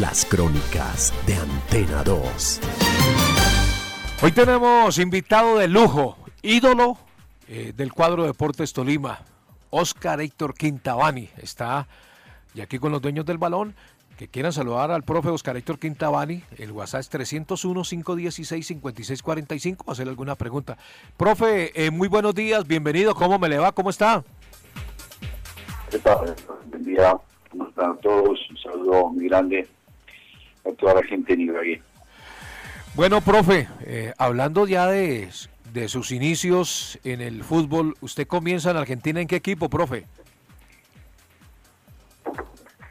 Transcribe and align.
Las 0.00 0.24
crónicas 0.24 1.12
de 1.26 1.34
Antena 1.34 2.02
2. 2.02 2.60
Hoy 4.22 4.32
tenemos 4.32 4.98
invitado 4.98 5.58
de 5.58 5.68
lujo, 5.68 6.16
ídolo 6.40 6.96
eh, 7.46 7.74
del 7.76 7.92
cuadro 7.92 8.24
Deportes 8.24 8.72
Tolima. 8.72 9.18
Oscar 9.68 10.22
Héctor 10.22 10.54
Quintabani 10.54 11.28
está 11.36 11.86
y 12.54 12.62
aquí 12.62 12.78
con 12.78 12.92
los 12.92 13.02
dueños 13.02 13.26
del 13.26 13.36
balón 13.36 13.74
que 14.16 14.28
quieran 14.28 14.54
saludar 14.54 14.90
al 14.90 15.02
profe 15.02 15.28
Oscar 15.28 15.58
Héctor 15.58 15.78
Quintabani. 15.78 16.44
El 16.56 16.72
WhatsApp 16.72 17.00
es 17.00 17.12
301-516-5645. 17.12 19.84
Hacer 19.86 20.08
alguna 20.08 20.34
pregunta. 20.34 20.78
Profe, 21.18 21.72
eh, 21.74 21.90
muy 21.90 22.08
buenos 22.08 22.34
días, 22.34 22.66
bienvenido. 22.66 23.14
¿Cómo 23.14 23.38
me 23.38 23.50
le 23.50 23.58
va? 23.58 23.72
¿Cómo 23.72 23.90
está? 23.90 24.24
¿Qué 25.90 25.98
tal? 25.98 26.34
Buen 26.70 26.84
día. 26.84 27.18
¿Cómo 27.50 27.68
están 27.68 28.00
todos? 28.00 28.40
Un 28.48 28.56
saludo 28.56 29.10
muy 29.10 29.28
grande 29.28 29.68
a 30.64 30.72
toda 30.72 30.94
la 30.94 31.02
gente 31.02 31.36
de 31.36 31.42
Ibagué. 31.42 31.82
Bueno, 32.94 33.20
profe, 33.20 33.68
eh, 33.84 34.12
hablando 34.18 34.66
ya 34.66 34.86
de 34.86 35.28
de 35.72 35.88
sus 35.88 36.10
inicios 36.10 36.98
en 37.04 37.20
el 37.20 37.44
fútbol, 37.44 37.94
¿usted 38.00 38.26
comienza 38.26 38.70
en 38.70 38.76
Argentina 38.76 39.20
en 39.20 39.28
qué 39.28 39.36
equipo, 39.36 39.68
profe? 39.68 40.04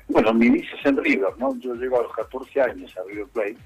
Bueno, 0.08 0.34
mi 0.34 0.47
inicio 0.47 0.75
es 0.78 0.86
en 0.86 0.97
River, 0.97 1.38
¿no? 1.38 1.56
Yo 1.59 1.75
llego 1.75 2.00
a 2.00 2.03
los 2.03 2.14
14 2.14 2.62
años 2.62 2.95
a 2.97 3.08
River 3.08 3.28
Plate 3.28 3.58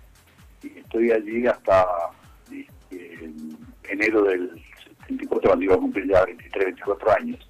y 0.64 0.80
estoy 0.80 1.12
allí 1.12 1.48
hasta 1.48 1.86
este, 2.52 3.31
enero 3.90 4.24
del 4.24 4.50
74, 5.08 5.50
cuando 5.50 5.66
iba 5.66 5.76
a 5.76 5.80
cumplir 5.80 6.08
ya 6.09 6.26
23, 6.26 6.66
24 6.66 7.12
años. 7.12 7.50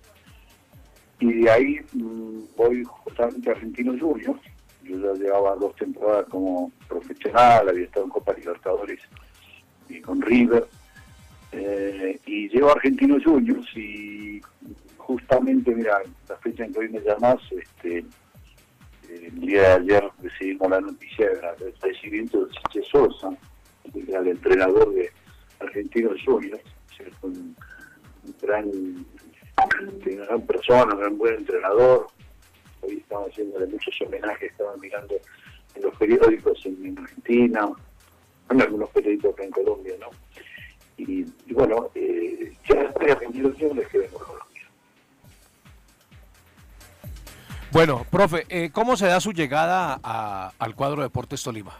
Y 1.19 1.33
de 1.33 1.49
ahí 1.49 1.79
mm, 1.93 2.39
voy 2.57 2.83
justamente 2.83 3.49
a 3.49 3.53
Argentino 3.53 3.93
Juniors. 3.99 4.41
Yo 4.83 4.97
ya 4.97 5.13
llevaba 5.19 5.55
dos 5.55 5.75
temporadas 5.75 6.25
como 6.29 6.71
profesional, 6.87 7.69
había 7.69 7.85
estado 7.85 8.05
en 8.05 8.11
Copa 8.11 8.33
Libertadores 8.33 8.99
y 9.89 10.01
con 10.01 10.21
River 10.21 10.67
eh, 11.53 12.19
y 12.25 12.49
llevo 12.49 12.69
a 12.69 12.73
Argentinos 12.73 13.23
Juniors 13.23 13.67
y 13.77 14.41
justamente, 14.97 15.75
mira, 15.75 16.01
la 16.27 16.35
fecha 16.37 16.65
en 16.65 16.73
que 16.73 16.79
hoy 16.79 16.89
me 16.89 16.99
llamás, 16.99 17.39
este, 17.51 18.03
el 19.07 19.39
día 19.39 19.61
de 19.61 19.67
ayer 19.67 20.11
recibimos 20.21 20.69
la 20.71 20.81
noticia 20.81 21.29
del 21.59 21.73
fallecimiento 21.73 22.45
de 22.45 22.53
Sánchez 22.53 22.85
Sosa, 22.91 23.29
que 23.93 24.01
era 24.01 24.21
el 24.21 24.29
entrenador 24.29 24.93
de 24.93 25.11
Argentinos 25.59 26.17
Juniors, 26.25 26.63
un, 27.21 27.55
gran, 28.41 28.65
una 28.65 30.25
gran 30.25 30.41
persona, 30.41 30.93
un 30.95 30.99
gran 30.99 31.17
buen 31.17 31.35
entrenador. 31.35 32.07
Hoy 32.83 32.97
estamos 32.97 33.29
haciéndole 33.29 33.67
muchos 33.67 33.95
homenajes, 34.01 34.51
estaban 34.51 34.79
mirando 34.79 35.15
en 35.75 35.81
los 35.81 35.95
periódicos 35.95 36.65
en, 36.65 36.97
Argentina, 36.97 37.69
en 38.49 38.61
algunos 38.61 38.89
periódicos 38.89 39.33
acá 39.33 39.43
en 39.43 39.51
Colombia, 39.51 39.95
¿no? 39.99 40.09
Y, 40.97 41.23
bueno, 41.53 41.89
eh, 41.95 42.53
ya 42.67 42.81
estoy 42.81 43.09
aprendiendo 43.09 43.49
les 43.73 43.87
que 43.87 43.97
vengo 43.97 44.19
Colombia. 44.19 44.43
Bueno, 47.71 48.05
profe, 48.11 48.45
eh, 48.49 48.69
¿cómo 48.71 48.95
se 48.95 49.07
da 49.07 49.19
su 49.19 49.31
llegada 49.31 49.95
al 50.59 50.75
cuadro 50.75 50.97
de 50.97 51.03
Deportes 51.03 51.41
Tolima? 51.41 51.75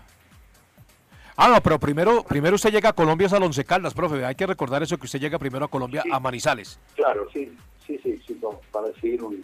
Ah, 1.35 1.49
no, 1.49 1.61
pero 1.61 1.79
primero, 1.79 2.23
primero 2.23 2.55
usted 2.55 2.71
llega 2.71 2.89
a 2.89 2.93
Colombia, 2.93 3.27
es 3.27 3.33
al 3.33 3.43
Once 3.43 3.63
Caldas, 3.65 3.93
profe. 3.93 4.23
Hay 4.25 4.35
que 4.35 4.45
recordar 4.45 4.83
eso, 4.83 4.97
que 4.97 5.05
usted 5.05 5.19
llega 5.19 5.39
primero 5.39 5.65
a 5.65 5.67
Colombia, 5.67 6.03
a 6.11 6.19
Manizales. 6.19 6.79
Claro, 6.95 7.27
sí, 7.31 7.55
sí, 7.85 7.99
sí, 8.03 8.21
sí 8.25 8.39
para 8.71 8.93
seguir 8.99 9.23
un, 9.23 9.43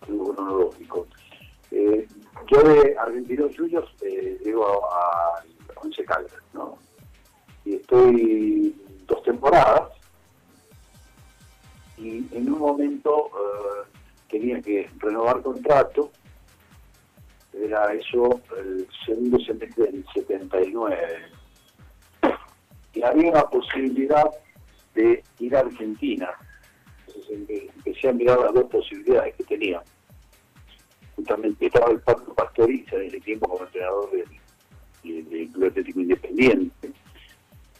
cronológico. 0.00 1.06
Eh, 1.70 2.06
yo 2.50 2.62
de 2.62 2.96
Argentinos 2.98 3.56
Juniors 3.56 3.88
eh, 4.02 4.38
llego 4.44 4.66
a, 4.92 5.38
a 5.38 5.80
Once 5.82 6.04
Caldas, 6.04 6.42
¿no? 6.52 6.78
y 7.64 7.74
estoy 7.76 8.74
dos 9.06 9.22
temporadas 9.22 9.92
y 11.96 12.26
en 12.32 12.52
un 12.52 12.58
momento 12.58 13.26
eh, 13.28 13.98
tenía 14.30 14.60
que 14.62 14.88
renovar 14.98 15.42
contrato, 15.42 16.10
era 17.52 17.92
eso 17.92 18.40
el 18.58 18.88
segundo 19.04 19.38
semestre 19.40 19.84
del 19.84 20.04
79, 20.14 20.96
y 22.94 23.02
había 23.02 23.30
una 23.30 23.42
posibilidad 23.42 24.30
de 24.94 25.22
ir 25.38 25.56
a 25.56 25.60
Argentina. 25.60 26.30
Empecé 27.30 28.08
a 28.08 28.12
mirar 28.12 28.40
las 28.40 28.54
dos 28.54 28.64
posibilidades 28.64 29.34
que 29.36 29.44
tenía. 29.44 29.82
Justamente 31.16 31.66
estaba 31.66 31.90
el 31.90 32.00
Pato 32.00 32.34
Pastoriza 32.34 32.96
en 32.96 33.14
el 33.14 33.22
tiempo 33.22 33.48
como 33.48 33.64
entrenador 33.64 34.10
del, 34.10 34.24
Club 35.52 35.64
Atlético 35.64 36.00
Independiente 36.00 36.92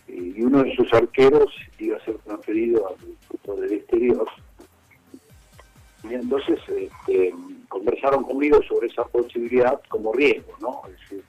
y 0.08 0.42
uno 0.42 0.62
de 0.62 0.74
sus 0.74 0.92
arqueros 0.92 1.54
iba 1.78 1.96
a 1.96 2.04
ser 2.04 2.16
transferido 2.18 2.88
al 2.88 2.96
fútbol 3.28 3.60
del 3.60 3.72
exterior. 3.74 4.26
Y 6.04 6.14
entonces 6.14 6.58
este, 6.68 7.34
conversaron 7.68 8.24
conmigo 8.24 8.60
sobre 8.62 8.88
esa 8.88 9.04
posibilidad 9.04 9.80
como 9.88 10.12
riesgo, 10.12 10.52
¿no? 10.60 10.82
Es 10.86 10.98
decir, 11.00 11.24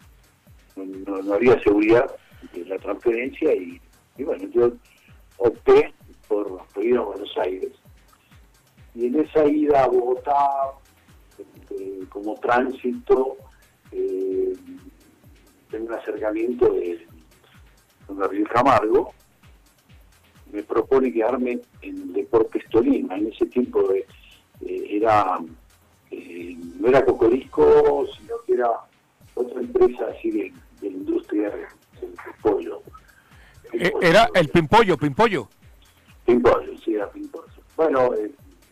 no, 0.75 1.33
había 1.33 1.61
seguridad 1.61 2.09
de 2.53 2.65
la 2.65 2.77
transferencia 2.77 3.53
y, 3.53 3.79
bueno, 4.19 4.47
yo 4.53 4.71
opté 5.37 5.93
por, 6.27 6.63
ir 6.81 6.97
a 6.97 7.01
Buenos 7.01 7.37
Aires. 7.37 7.71
Y 8.95 9.07
en 9.07 9.19
esa 9.19 9.45
ida 9.45 9.83
a 9.83 9.87
Bogotá, 9.87 10.71
este, 11.37 12.07
como 12.09 12.35
tránsito, 12.35 13.37
eh, 13.91 14.53
tengo 15.69 15.87
un 15.87 15.93
acercamiento 15.93 16.73
de 16.73 17.07
Gabriel 18.09 18.47
Camargo, 18.49 19.13
me 20.51 20.63
propone 20.63 21.13
quedarme 21.13 21.61
en 21.81 22.13
Deportes 22.13 22.63
Tolima. 22.69 23.15
En 23.15 23.27
ese 23.27 23.45
tiempo 23.45 23.93
eh, 23.93 24.05
era 24.61 25.39
eh, 26.11 26.57
no 26.79 26.89
era 26.89 27.05
Cocorisco, 27.05 28.05
sino 28.17 28.35
que 28.45 28.53
era 28.53 28.69
otra 29.35 29.61
empresa 29.61 30.07
así 30.07 30.29
de, 30.31 30.53
industria 30.81 31.49
del 31.49 31.67
pollo. 32.41 32.81
Eh, 33.71 33.93
era 34.01 34.29
el 34.33 34.49
Pimpollo, 34.49 34.97
Pimpollo. 34.97 35.47
Pimpollo, 36.25 36.77
sí, 36.83 36.95
era 36.95 37.09
Pimpollo. 37.09 37.47
Bueno, 37.77 38.11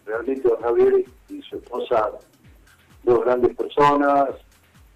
realmente 0.10 0.50
Javier 0.62 1.06
y 1.30 1.42
su 1.44 1.58
esposa, 1.58 2.12
dos 3.04 3.24
grandes 3.24 3.56
personas, 3.56 4.30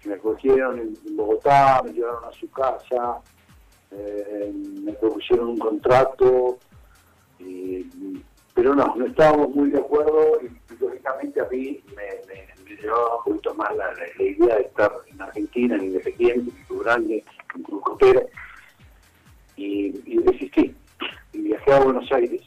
me 0.04 0.14
acogieron 0.14 0.78
en 0.78 1.16
Bogotá, 1.16 1.80
me 1.84 1.92
llevaron 1.92 2.24
a 2.24 2.32
su 2.32 2.50
casa, 2.50 3.20
eh, 3.92 4.52
me 4.82 4.92
propusieron 4.94 5.50
un 5.50 5.58
contrato, 5.58 6.58
pero 8.54 8.74
no, 8.74 8.94
no 8.96 9.06
estábamos 9.06 9.54
muy 9.54 9.70
de 9.70 9.78
acuerdo 9.78 10.38
y 10.42 10.74
lógicamente 10.82 11.40
a 11.40 11.44
mí 11.50 11.82
me, 11.96 12.74
llevaba 12.76 13.18
un 13.26 13.40
más 13.56 13.70
la, 13.76 14.22
idea 14.22 14.56
de 14.56 14.62
estar 14.62 14.92
en 15.06 15.22
Argentina, 15.22 15.76
en 15.76 15.84
Independiente, 15.84 16.50
en 16.50 16.64
Club 16.66 16.82
Grande, 16.82 17.24
en 17.54 17.62
Club 17.62 17.82
Copera, 17.82 18.22
y, 19.56 19.86
y 20.04 20.18
desistí. 20.18 20.74
Y 21.32 21.38
viajé 21.38 21.72
a 21.72 21.80
Buenos 21.80 22.10
Aires. 22.12 22.43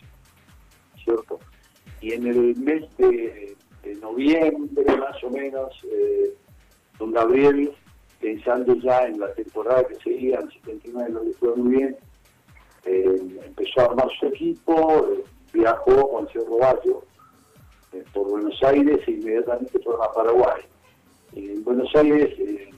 Y 2.07 2.13
en 2.13 2.25
el 2.25 2.55
mes 2.55 2.85
de, 2.97 3.57
noviembre 4.01 4.95
más 4.95 5.21
o 5.25 5.29
menos, 5.29 5.77
eh, 5.91 6.33
don 6.97 7.11
Gabriel, 7.11 7.73
pensando 8.21 8.75
ya 8.75 9.07
en 9.07 9.19
la 9.19 9.33
temporada 9.33 9.83
que 9.83 9.95
seguía, 9.95 10.39
el 10.39 10.49
79 10.49 11.09
lo 11.09 11.33
fue 11.33 11.55
muy 11.57 11.75
bien, 11.75 11.97
eh, 12.85 13.41
empezó 13.45 13.81
a 13.81 13.85
armar 13.87 14.07
su 14.17 14.27
equipo, 14.27 15.05
eh, 15.11 15.23
viajó 15.51 16.09
con 16.09 16.25
el 16.25 16.31
señor 16.31 16.47
Roballo 16.47 17.03
por 18.13 18.29
Buenos 18.29 18.63
Aires 18.63 18.99
e 19.05 19.11
inmediatamente 19.11 19.77
fueron 19.79 20.03
a 20.03 20.11
Paraguay. 20.13 20.61
en 21.33 21.61
Buenos 21.65 21.93
Aires 21.93 22.33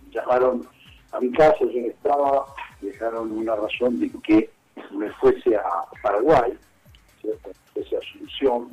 llamaron 0.10 0.68
a 1.12 1.20
mi 1.20 1.32
casa, 1.34 1.60
yo 1.60 1.82
estaba, 1.82 2.48
dejaron 2.82 3.32
una 3.32 3.56
razón 3.56 4.00
de 4.00 4.10
que 4.24 4.50
me 4.90 5.08
fuese 5.14 5.56
a 5.56 5.86
Paraguay, 6.02 6.58
fuese 7.22 7.96
a 7.96 8.00
Asunción, 8.00 8.72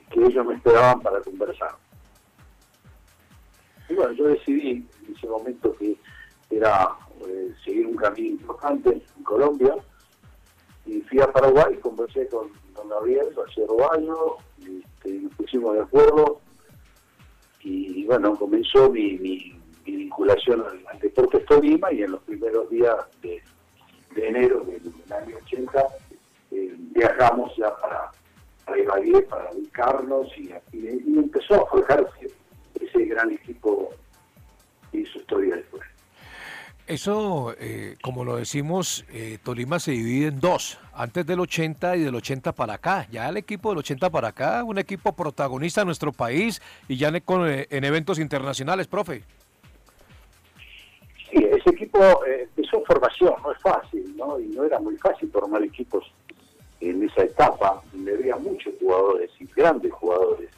que 0.00 0.24
ellos 0.24 0.46
me 0.46 0.54
esperaban 0.54 1.00
para 1.00 1.20
conversar. 1.20 1.76
Y 3.88 3.94
bueno, 3.94 4.12
yo 4.12 4.28
decidí 4.28 4.70
en 4.70 5.14
ese 5.16 5.26
momento 5.26 5.74
que 5.76 5.96
era 6.50 6.96
eh, 7.26 7.54
seguir 7.64 7.86
un 7.86 7.96
camino 7.96 8.28
importante 8.28 9.02
en 9.16 9.24
Colombia, 9.24 9.74
y 10.84 11.00
fui 11.02 11.20
a 11.20 11.30
Paraguay, 11.30 11.76
conversé 11.76 12.26
con 12.28 12.48
don 12.74 12.88
Gabriel, 12.88 13.28
Cerro 13.54 13.76
Baño, 13.76 14.16
este, 14.58 15.12
nos 15.20 15.34
pusimos 15.34 15.74
de 15.74 15.82
acuerdo, 15.82 16.40
y, 17.60 18.04
bueno, 18.06 18.36
comenzó 18.36 18.90
mi, 18.90 19.16
vinculación 19.84 20.64
al, 20.90 20.98
deporte 20.98 21.38
Tolima 21.40 21.92
y 21.92 22.02
en 22.02 22.12
los 22.12 22.22
primeros 22.22 22.68
días 22.70 22.96
de, 23.22 23.40
enero 24.16 24.64
del, 24.64 24.92
año 25.12 25.36
80 25.44 25.86
eh, 26.50 26.74
viajamos 26.76 27.54
ya 27.56 27.74
para, 27.76 28.10
para 28.64 29.22
para 29.28 29.50
ubicarnos 29.52 30.28
y, 30.36 30.52
y, 30.72 31.18
empezó 31.18 31.62
a 31.62 31.70
forjarse 31.70 32.30
ese 32.80 33.04
gran 33.06 33.30
equipo 33.30 33.90
y 34.92 35.04
su 35.06 35.18
historia 35.18 35.56
después. 35.56 35.82
Eso, 36.86 37.54
eh, 37.58 37.96
como 38.02 38.24
lo 38.24 38.36
decimos, 38.36 39.04
eh, 39.12 39.38
Tolima 39.42 39.78
se 39.78 39.92
divide 39.92 40.26
en 40.26 40.40
dos, 40.40 40.78
antes 40.92 41.24
del 41.24 41.40
80 41.40 41.96
y 41.96 42.00
del 42.02 42.14
80 42.14 42.52
para 42.52 42.74
acá. 42.74 43.06
Ya 43.10 43.28
el 43.28 43.36
equipo 43.36 43.70
del 43.70 43.78
80 43.78 44.10
para 44.10 44.28
acá, 44.28 44.64
un 44.64 44.78
equipo 44.78 45.14
protagonista 45.14 45.82
en 45.82 45.86
nuestro 45.86 46.12
país 46.12 46.60
y 46.88 46.96
ya 46.96 47.08
en, 47.08 47.16
eh, 47.16 47.66
en 47.70 47.84
eventos 47.84 48.18
internacionales, 48.18 48.88
profe. 48.88 49.22
Sí, 51.30 51.38
ese 51.50 51.70
equipo 51.70 51.98
empezó 52.26 52.78
en 52.78 52.84
formación, 52.84 53.34
no 53.42 53.52
es 53.52 53.58
fácil, 53.62 54.14
¿no? 54.16 54.38
Y 54.38 54.48
no 54.48 54.64
era 54.64 54.78
muy 54.80 54.96
fácil 54.96 55.30
formar 55.30 55.62
equipos 55.62 56.12
en 56.90 57.02
esa 57.04 57.22
etapa, 57.24 57.82
donde 57.92 58.14
había 58.14 58.36
muchos 58.36 58.74
jugadores 58.80 59.30
y 59.38 59.46
grandes 59.46 59.92
jugadores, 59.92 60.50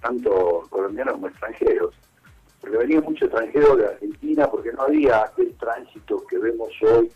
tanto 0.00 0.66
colombianos 0.70 1.14
como 1.14 1.28
extranjeros 1.28 1.94
porque 2.66 2.78
venía 2.78 3.00
mucho 3.00 3.26
extranjero 3.26 3.76
de 3.76 3.86
Argentina, 3.86 4.50
porque 4.50 4.72
no 4.72 4.82
había 4.82 5.22
aquel 5.22 5.54
tránsito 5.54 6.24
que 6.26 6.36
vemos 6.38 6.68
hoy 6.82 7.10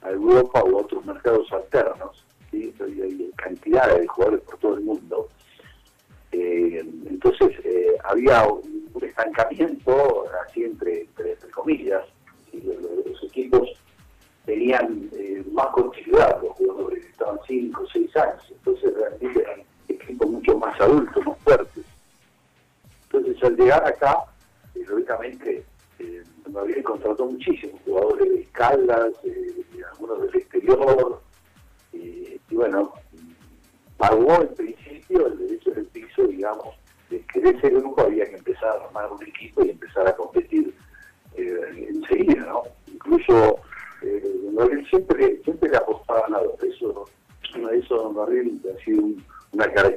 a 0.00 0.10
Europa 0.10 0.64
u 0.64 0.78
otros 0.78 1.04
mercados 1.04 1.52
alternos, 1.52 2.24
¿sí? 2.50 2.72
hay, 2.80 3.30
cantidades 3.36 4.00
de 4.00 4.06
jugadores 4.06 4.40
por 4.44 4.58
todo 4.58 4.74
el 4.76 4.80
mundo. 4.80 5.28
Eh, 6.32 6.82
entonces 7.10 7.58
eh, 7.64 7.96
había 8.04 8.46
un, 8.46 8.76
estancamiento, 9.02 10.24
así 10.46 10.64
entre, 10.64 11.06
comillas, 11.54 12.04
los, 12.52 13.22
equipos 13.24 13.68
tenían 14.46 15.10
eh, 15.12 15.44
más 15.52 15.66
continuidad, 15.68 16.40
los 16.42 16.52
jugadores 16.52 17.04
estaban 17.04 17.38
5 17.46 17.82
o 17.82 17.86
6 17.86 18.16
años, 18.16 18.42
entonces 18.50 18.94
realmente 18.94 19.42
eran 19.42 19.60
equipos 19.88 20.30
mucho 20.30 20.58
más 20.58 20.80
adultos, 20.80 21.26
más 21.26 21.38
fuertes. 21.38 21.84
Entonces 23.04 23.42
al 23.42 23.56
llegar 23.56 23.86
acá, 23.86 24.16
lógicamente 24.74 25.64
eh, 25.98 26.22
Gabriel 26.46 26.84
contrató 26.84 27.26
muchísimos 27.26 27.80
jugadores 27.84 28.30
de 28.30 28.40
escalas, 28.40 29.12
eh, 29.24 29.64
algunos 29.92 30.22
del 30.22 30.40
exterior, 30.40 31.20
y 31.92 32.54
bueno, 32.54 32.92
pagó 33.96 34.42
en 34.42 34.54
principio 34.54 35.26
el 35.26 35.38
derecho 35.38 35.70
del 35.72 35.86
piso, 35.86 36.26
digamos, 36.26 36.74
de 37.10 37.20
que 37.26 37.40
de 37.40 37.50
ese 37.50 37.70
grupo 37.70 38.02
había 38.02 38.24
que 38.26 38.36
empezar 38.36 38.68
a 38.68 38.84
armar 38.84 39.12
un 39.12 39.22
equipo 39.22 39.64
y 39.64 39.70
empezar 39.70 40.06
a 40.08 40.16
competir 40.16 40.74
eh, 41.36 41.88
enseguida, 41.88 42.46
¿no? 42.46 42.62
Incluso 42.86 43.56
eh, 43.56 43.60
siempre, 44.90 45.40
siempre 45.44 45.70
le 45.70 45.76
apostaba 45.76 46.26
a 46.26 46.30
nada, 46.30 46.44
eso, 46.62 47.04
eso 47.72 47.94
Don 47.96 48.14
Gabriel 48.14 48.60
ha 48.64 48.84
sido 48.84 49.02
una 49.52 49.72
característica 49.72 49.95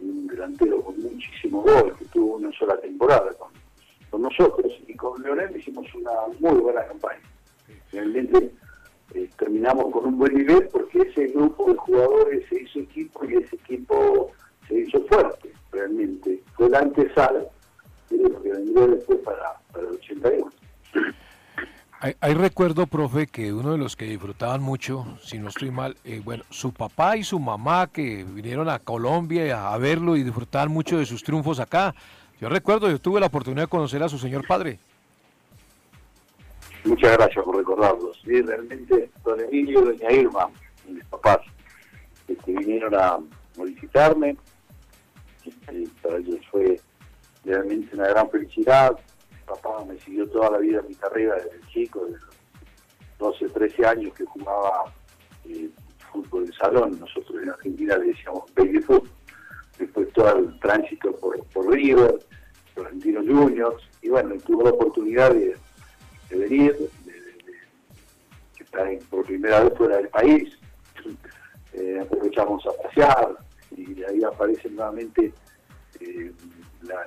un 0.00 0.26
delantero 0.26 0.82
con 0.82 1.00
muchísimo 1.00 1.62
gol, 1.62 1.94
que 1.98 2.04
tuvo 2.06 2.36
una 2.36 2.52
sola 2.52 2.78
temporada 2.80 3.30
con, 3.38 4.22
nosotros, 4.22 4.72
y 4.86 4.94
con 4.94 5.22
Leonel 5.22 5.56
hicimos 5.56 5.86
una 5.94 6.10
muy 6.40 6.58
buena 6.60 6.84
campaña. 6.86 7.22
Realmente 7.92 8.52
eh, 9.14 9.30
terminamos 9.38 9.92
con 9.92 10.06
un 10.06 10.18
buen 10.18 10.34
nivel 10.34 10.68
porque 10.68 10.98
ese 10.98 11.28
grupo 11.28 11.70
de 11.70 11.76
jugadores 11.76 12.48
se 12.48 12.62
hizo 12.62 12.80
equipo 12.80 13.24
y 13.24 13.36
ese 13.36 13.56
equipo 13.56 14.32
se 14.68 14.80
hizo 14.80 15.02
fuerte, 15.06 15.52
realmente. 15.72 16.42
Fue 16.54 16.68
la 16.68 16.80
antesala 16.80 17.44
de 18.10 18.18
que 18.18 18.50
vendría 18.50 18.86
después 18.88 19.18
para, 19.20 19.60
para 19.72 19.88
el 19.88 19.94
81. 19.94 20.50
Hay, 22.02 22.32
recuerdo, 22.32 22.86
profe, 22.86 23.26
que 23.26 23.52
uno 23.52 23.72
de 23.72 23.78
los 23.78 23.94
que 23.94 24.06
disfrutaban 24.06 24.62
mucho, 24.62 25.18
si 25.22 25.38
no 25.38 25.50
estoy 25.50 25.70
mal, 25.70 25.98
eh, 26.06 26.22
bueno, 26.24 26.44
su 26.48 26.72
papá 26.72 27.18
y 27.18 27.24
su 27.24 27.38
mamá 27.38 27.88
que 27.92 28.24
vinieron 28.24 28.70
a 28.70 28.78
Colombia 28.78 29.70
a 29.70 29.76
verlo 29.76 30.16
y 30.16 30.22
disfrutaban 30.22 30.70
mucho 30.70 30.96
de 30.96 31.04
sus 31.04 31.22
triunfos 31.22 31.60
acá. 31.60 31.94
Yo 32.40 32.48
recuerdo, 32.48 32.88
yo 32.88 32.98
tuve 32.98 33.20
la 33.20 33.26
oportunidad 33.26 33.64
de 33.64 33.68
conocer 33.68 34.02
a 34.02 34.08
su 34.08 34.16
señor 34.16 34.46
padre. 34.46 34.78
Muchas 36.86 37.18
gracias 37.18 37.44
por 37.44 37.58
recordarlo. 37.58 38.14
Sí, 38.24 38.40
realmente, 38.40 39.10
don 39.22 39.38
Emilio 39.38 39.80
y 39.80 39.98
doña 39.98 40.10
Irma, 40.10 40.48
mis 40.88 41.04
papás, 41.04 41.40
este, 42.26 42.52
vinieron 42.52 42.94
a 42.94 43.18
visitarme. 43.62 44.38
Este, 45.44 45.86
para 46.00 46.16
ellos 46.16 46.40
fue 46.50 46.80
realmente 47.44 47.94
una 47.94 48.08
gran 48.08 48.30
felicidad 48.30 48.96
papá 49.50 49.84
me 49.84 49.98
siguió 49.98 50.28
toda 50.28 50.50
la 50.50 50.58
vida 50.58 50.82
mi 50.82 50.94
carrera 50.94 51.36
desde 51.36 51.60
chico, 51.72 52.06
de 52.06 52.16
12, 53.18 53.48
13 53.48 53.86
años 53.86 54.14
que 54.14 54.24
jugaba 54.24 54.92
eh, 55.44 55.68
fútbol 56.12 56.46
de 56.46 56.52
salón, 56.54 56.98
nosotros 56.98 57.42
en 57.42 57.50
Argentina 57.50 57.96
le 57.98 58.06
decíamos 58.06 58.44
baby 58.54 58.80
foot, 58.80 59.08
después 59.78 60.12
todo 60.12 60.38
el 60.38 60.58
tránsito 60.60 61.12
por, 61.16 61.44
por 61.46 61.70
River, 61.70 62.18
los 62.76 62.86
Argentinos 62.86 63.26
Juniors, 63.26 63.82
y 64.02 64.08
bueno, 64.08 64.36
tuvo 64.46 64.64
la 64.64 64.70
oportunidad 64.70 65.32
de, 65.32 65.56
venir, 66.30 66.76
de, 67.04 67.20
estar 68.58 68.88
por 69.10 69.24
primera 69.24 69.60
vez 69.64 69.76
fuera 69.76 69.96
del 69.96 70.08
país, 70.08 70.58
eh, 71.72 71.98
aprovechamos 72.00 72.64
a 72.66 72.82
pasear, 72.82 73.36
y 73.76 74.02
ahí 74.04 74.22
aparece 74.24 74.68
nuevamente 74.70 75.32
eh, 76.00 76.32
la 76.82 77.04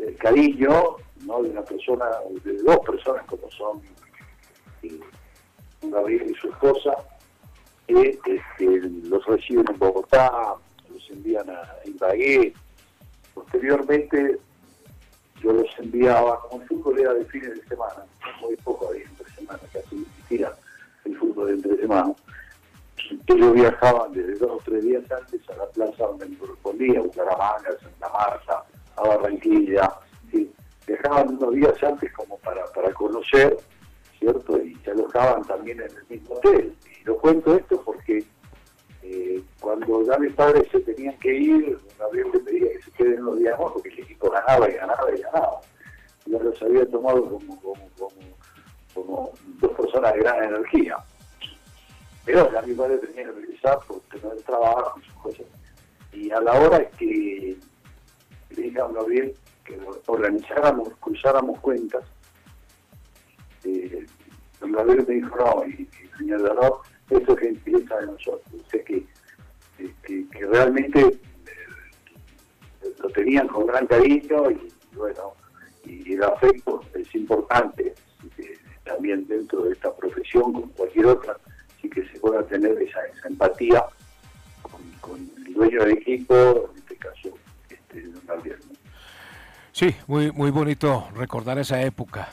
el 0.00 0.16
cariño 0.16 0.96
¿no? 1.26 1.42
de 1.42 1.50
una 1.50 1.62
persona, 1.62 2.06
de 2.44 2.62
dos 2.62 2.78
personas 2.80 3.24
como 3.26 3.50
son 3.50 3.80
Gabriel 5.82 6.30
y 6.30 6.34
su 6.34 6.48
esposa, 6.48 6.96
que 7.86 8.20
este, 8.24 8.80
los 9.08 9.24
reciben 9.26 9.66
en 9.68 9.78
Bogotá, 9.78 10.54
los 10.88 11.10
envían 11.10 11.48
a 11.50 11.62
Ibagué. 11.84 12.54
Posteriormente 13.34 14.38
yo 15.42 15.52
los 15.52 15.68
enviaba, 15.78 16.40
como 16.40 16.62
el 16.62 16.68
fútbol 16.68 17.00
era 17.00 17.14
de 17.14 17.24
fines 17.26 17.54
de 17.54 17.66
semana, 17.66 18.04
muy 18.40 18.56
poco 18.56 18.88
había 18.88 19.04
entre 19.04 19.28
semana, 19.32 19.58
casi 19.72 20.06
siquiera 20.16 20.56
el 21.04 21.16
fútbol 21.18 21.48
de 21.48 21.52
entre 21.54 21.76
semana. 21.78 22.14
Ellos 23.26 23.52
viajaban 23.52 24.12
desde 24.12 24.36
dos 24.36 24.52
o 24.52 24.60
tres 24.64 24.84
días 24.84 25.02
antes 25.10 25.40
a 25.50 25.56
la 25.56 25.66
plaza 25.66 26.06
donde 26.06 26.28
me 26.28 26.36
correspondía, 26.38 27.00
Bucaramanga, 27.00 27.70
Santa 27.80 28.08
Marta, 28.08 28.64
a 29.02 29.16
Barranquilla. 29.16 29.90
¿sí? 30.30 30.50
Viajaban 30.86 31.36
unos 31.36 31.54
días 31.54 31.82
antes 31.82 32.12
como 32.12 32.38
para, 32.38 32.64
para 32.66 32.92
conocer, 32.92 33.56
¿cierto? 34.18 34.58
Y 34.62 34.74
se 34.76 34.90
alojaban 34.90 35.44
también 35.44 35.80
en 35.80 35.90
el 35.90 36.04
mismo 36.08 36.34
hotel. 36.34 36.74
Y 37.00 37.04
lo 37.04 37.16
cuento 37.18 37.56
esto 37.56 37.82
porque 37.84 38.24
eh, 39.02 39.42
cuando 39.60 40.04
ya 40.06 40.16
mis 40.18 40.32
padres 40.34 40.68
se 40.70 40.80
tenían 40.80 41.18
que 41.18 41.34
ir, 41.34 41.78
Gabriel 41.98 42.28
le 42.32 42.40
pedía 42.40 42.72
que 42.72 42.82
se 42.82 42.90
queden 42.92 43.24
los 43.24 43.38
días 43.38 43.58
más 43.58 43.72
porque 43.72 43.88
el 43.90 43.98
equipo 44.00 44.30
ganaba 44.30 44.70
y 44.70 44.74
ganaba 44.74 45.16
y 45.16 45.20
ganaba. 45.20 45.60
Yo 46.26 46.38
los 46.38 46.62
había 46.62 46.86
tomado 46.86 47.24
como, 47.24 47.60
como, 47.60 47.88
como, 47.98 48.10
como 48.94 49.32
dos 49.60 49.72
personas 49.72 50.14
de 50.14 50.20
gran 50.20 50.44
energía. 50.44 50.96
Pero 52.24 52.52
ya 52.52 52.62
mi 52.62 52.74
padre 52.74 52.98
tenía 52.98 53.24
que 53.24 53.32
regresar 53.32 53.78
por 53.88 54.00
tener 54.02 54.36
trabajo 54.42 55.00
y 55.00 55.04
sus 55.04 55.14
cosas. 55.14 55.46
Y 56.12 56.30
a 56.30 56.40
la 56.40 56.60
hora 56.60 56.88
que 56.90 57.56
le 58.52 58.62
dije 58.62 58.80
a 58.80 58.88
Gabriel 58.88 59.34
que 59.64 59.78
organizáramos, 60.06 60.88
cruzáramos 61.00 61.60
cuentas, 61.60 62.04
eh, 63.64 64.06
me 64.60 65.14
dijo, 65.14 65.36
no, 65.36 65.64
y, 65.66 65.82
y 65.82 66.18
señor 66.18 66.42
Daró, 66.42 66.82
esto 67.10 67.32
es 67.34 67.40
gentileza 67.40 67.96
de 67.98 68.06
nosotros. 68.06 68.42
O 68.54 68.70
sea 68.70 68.84
que, 68.84 69.04
que, 70.04 70.46
realmente 70.46 71.00
eh, 71.00 72.94
lo 72.98 73.08
tenían 73.10 73.48
con 73.48 73.66
gran 73.66 73.86
cariño 73.86 74.50
y 74.50 74.72
bueno, 74.94 75.34
y 75.84 76.14
el 76.14 76.22
afecto 76.22 76.82
es 76.94 77.14
importante 77.14 77.94
eh, 78.38 78.58
también 78.84 79.26
dentro 79.26 79.62
de 79.62 79.72
esta 79.72 79.94
profesión, 79.94 80.52
como 80.52 80.68
cualquier 80.72 81.06
otra, 81.06 81.36
sí 81.80 81.88
que 81.88 82.06
se 82.08 82.20
pueda 82.20 82.44
tener 82.46 82.80
esa, 82.80 83.04
esa 83.06 83.28
empatía 83.28 83.84
con, 84.62 84.80
con 85.00 85.30
el 85.46 85.54
dueño 85.54 85.84
del 85.84 85.98
equipo, 85.98 86.70
en 86.72 86.78
este 86.78 86.96
caso, 86.96 87.30
Sí, 89.72 89.94
muy, 90.06 90.30
muy 90.32 90.50
bonito 90.50 91.08
recordar 91.14 91.58
esa 91.58 91.80
época. 91.82 92.28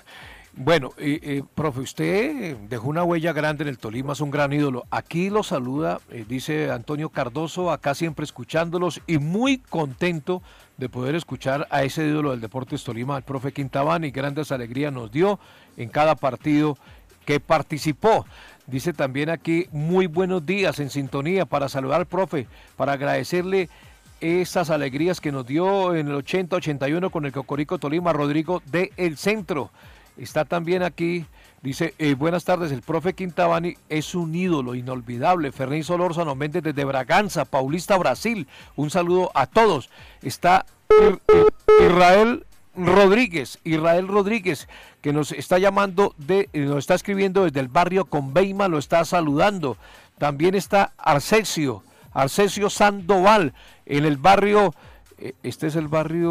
Bueno, 0.54 0.92
eh, 0.98 1.42
profe, 1.56 1.80
usted 1.80 2.58
dejó 2.68 2.90
una 2.90 3.04
huella 3.04 3.32
grande 3.32 3.64
en 3.64 3.70
el 3.70 3.78
Tolima, 3.78 4.12
es 4.14 4.20
un 4.20 4.30
gran 4.30 4.52
ídolo. 4.52 4.86
Aquí 4.90 5.30
lo 5.30 5.42
saluda, 5.42 6.02
eh, 6.10 6.26
dice 6.28 6.70
Antonio 6.70 7.10
Cardoso, 7.10 7.72
acá 7.72 7.96
siempre 7.96 8.26
escuchándolos 8.26 9.00
y 9.08 9.20
muy 9.20 9.60
contento 9.60 10.42
de 10.78 10.90
poder 10.90 11.16
escuchar 11.16 11.66
a 11.70 11.84
ese 11.84 12.06
ídolo 12.06 12.32
del 12.32 12.42
Deportes 12.42 12.84
Tolima, 12.84 13.16
el 13.16 13.24
profe 13.24 13.54
Quintabán, 13.54 14.04
y 14.04 14.12
grandes 14.12 14.52
alegrías 14.52 14.92
nos 14.92 15.12
dio 15.12 15.40
en 15.78 15.88
cada 15.88 16.16
partido 16.16 16.78
que 17.26 17.40
participó. 17.40 18.26
Dice 18.68 18.92
también 18.92 19.30
aquí, 19.30 19.68
muy 19.72 20.08
buenos 20.08 20.46
días 20.46 20.80
en 20.80 20.90
sintonía 20.90 21.46
para 21.46 21.70
saludar 21.70 22.02
al 22.02 22.08
profe, 22.08 22.48
para 22.76 22.94
agradecerle 22.94 23.70
esas 24.22 24.70
alegrías 24.70 25.22
que 25.22 25.32
nos 25.32 25.46
dio 25.46 25.96
en 25.96 26.08
el 26.08 26.16
80-81 26.24 27.12
con 27.12 27.26
el 27.26 27.32
Cocorico 27.32 27.78
Tolima, 27.80 28.14
Rodrigo 28.14 28.62
de 28.66 28.92
El 28.98 29.18
Centro. 29.18 29.70
Está 30.18 30.44
también 30.46 30.84
aquí, 30.84 31.26
dice, 31.62 31.94
eh, 31.98 32.14
buenas 32.16 32.44
tardes, 32.44 32.72
el 32.72 32.82
profe 32.82 33.14
Quintabani 33.14 33.76
es 33.88 34.16
un 34.16 34.36
ídolo 34.36 34.76
inolvidable. 34.76 35.52
Fernández 35.52 35.86
Solórzano 35.88 36.36
Méndez 36.36 36.64
desde 36.64 36.84
Braganza, 36.84 37.46
Paulista, 37.46 37.98
Brasil. 37.98 38.48
Un 38.76 38.90
saludo 38.90 39.32
a 39.34 39.48
todos. 39.48 39.90
Está 40.22 40.66
Ir- 40.90 41.20
Ir- 41.28 41.54
Israel 41.88 42.46
Rodríguez, 42.76 43.60
Israel 43.64 44.08
Rodríguez, 44.08 44.68
que 45.02 45.14
nos 45.14 45.32
está 45.32 45.58
llamando, 45.60 46.14
de, 46.18 46.50
eh, 46.54 46.60
nos 46.62 46.80
está 46.80 46.96
escribiendo 46.96 47.44
desde 47.46 47.60
el 47.62 47.68
barrio 47.68 48.06
Conveima, 48.06 48.68
lo 48.68 48.78
está 48.78 49.06
saludando. 49.06 49.78
También 50.18 50.56
está 50.56 50.92
Arcesio, 50.98 51.84
Arcesio 52.14 52.70
Sandoval, 52.70 53.54
en 53.86 54.06
el 54.06 54.18
barrio, 54.18 54.74
eh, 55.18 55.34
este 55.44 55.68
es 55.68 55.76
el 55.76 55.88
barrio 55.88 56.26